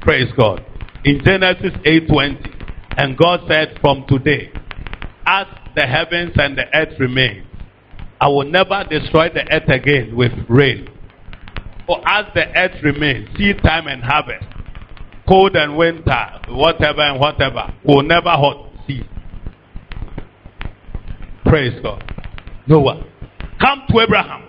[0.00, 0.64] Praise God.
[1.04, 2.54] In Genesis 8:20,
[2.96, 4.50] and God said, From today,
[5.26, 7.46] as the heavens and the earth remain,
[8.20, 10.88] I will never destroy the earth again with rain.
[11.86, 14.46] For as the earth remains, seed time and harvest,
[15.28, 18.56] cold and winter, whatever and whatever, will never hurt
[18.86, 19.08] seed.
[21.44, 22.02] Praise God.
[22.66, 23.04] Noah.
[23.60, 24.42] Come to Abraham.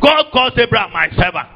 [0.00, 1.48] God calls Abraham my servant.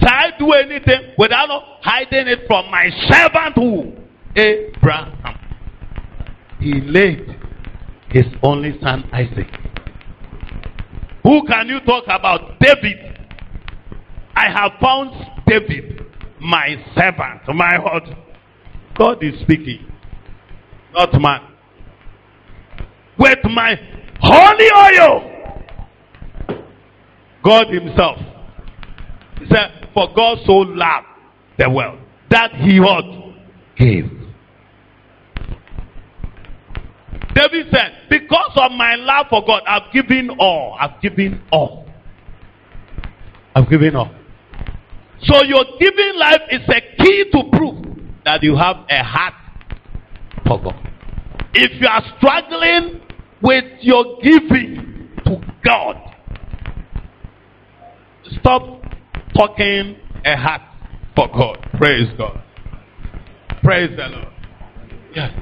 [0.00, 1.48] Shall I do anything without
[1.82, 3.92] hiding it from my servant who?
[4.36, 5.38] Abraham.
[6.60, 7.36] He laid
[8.10, 9.48] his only son Isaac.
[11.22, 12.58] Who can you talk about?
[12.60, 13.07] David.
[14.38, 15.10] I have found
[15.48, 16.06] David,
[16.40, 18.04] my servant, my heart.
[18.96, 19.84] God is speaking,
[20.92, 21.40] not man.
[23.18, 23.74] With my
[24.20, 25.34] holy oil.
[27.42, 28.18] God Himself.
[29.40, 31.06] He said, For God so loved
[31.58, 31.98] the world
[32.30, 33.04] that He what?
[33.76, 34.04] Gave.
[37.34, 40.76] David said, Because of my love for God, I've given all.
[40.78, 41.86] I've given all.
[43.56, 44.14] I've given all.
[45.22, 47.84] So your giving life is a key to prove
[48.24, 49.34] that you have a heart
[50.46, 50.90] for God.
[51.54, 53.00] If you are struggling
[53.42, 56.08] with your giving to God,
[58.40, 58.82] Stop
[59.34, 60.62] talking a heart
[61.16, 61.58] for God.
[61.78, 62.42] Praise God.
[63.62, 64.28] Praise the Lord.
[65.14, 65.32] Yes.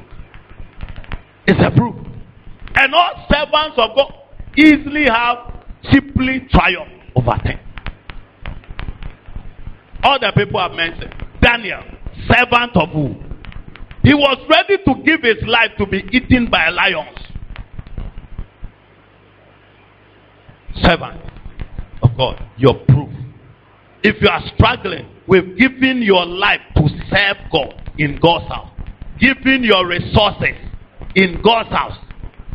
[1.47, 1.95] It's a proof.
[2.75, 4.13] And all servants of God
[4.57, 7.59] easily have simply triumph over them.
[10.07, 11.13] All the people have mentioned.
[11.43, 11.83] Daniel,
[12.31, 13.17] servant of who?
[14.05, 17.19] He was ready to give his life to be eaten by lions.
[20.77, 21.21] Servant
[22.05, 23.09] of God, your proof.
[24.05, 28.71] If you are struggling with giving your life to serve God in God's house,
[29.19, 30.55] giving your resources
[31.17, 31.99] in God's house,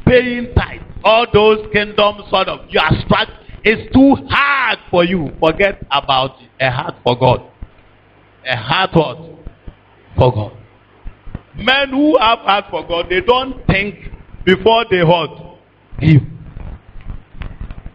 [0.05, 3.27] paying tithe, all those kingdom sort of you are struck.
[3.63, 5.29] It's too hard for you.
[5.39, 7.51] Forget about a heart for God.
[8.45, 9.17] A heart what?
[10.17, 10.57] For God.
[11.55, 13.95] Men who have heart for God, they don't think
[14.45, 15.57] before they what?
[15.99, 16.21] Give.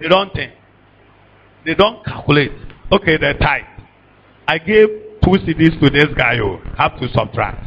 [0.00, 0.52] They don't think.
[1.64, 2.52] They don't calculate.
[2.92, 3.64] Okay, the tithe.
[4.46, 4.88] I gave
[5.24, 6.38] two CDs to this guy.
[6.38, 7.64] Oh, have to subtract.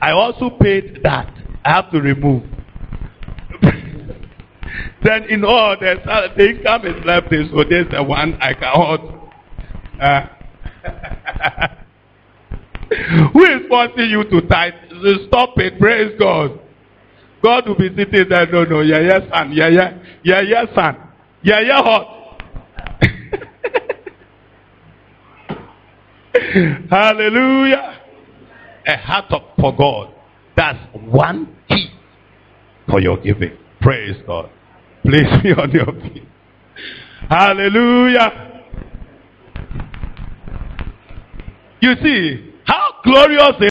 [0.00, 1.34] I also paid that.
[1.64, 2.44] I have to remove.
[5.02, 7.32] Then in all, the income is left.
[7.32, 9.00] Is, so there's the one I can hold.
[10.00, 10.26] Uh,
[13.32, 14.74] who is forcing you to tithe?
[15.28, 15.78] Stop it.
[15.78, 16.58] Praise God.
[17.42, 18.46] God will be sitting there.
[18.50, 18.80] No, no.
[18.80, 19.52] Yeah, yeah, son.
[19.52, 19.98] Yeah, yeah.
[20.22, 20.96] Yeah, yeah, son.
[21.42, 22.42] Yeah, yeah, hot.
[26.90, 28.00] Hallelujah.
[28.86, 30.14] A heart of, for God.
[30.56, 31.90] That's one key
[32.88, 33.56] for your giving.
[33.80, 34.50] Praise God.
[35.02, 36.24] Please me on your feet.
[37.28, 38.64] Hallelujah.
[41.80, 43.70] You see how glorious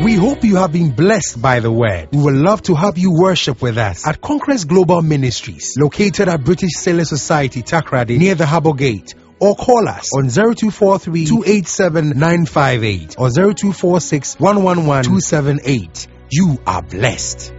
[0.00, 2.10] We hope you have been blessed by the word.
[2.12, 6.44] We would love to have you worship with us at Conquest Global Ministries, located at
[6.44, 9.14] British Sailor Society, Takoradi, near the Harbour Gate.
[9.40, 16.08] Or call us on 0243 287 958 or 0246 111 278.
[16.30, 17.54] You are blessed.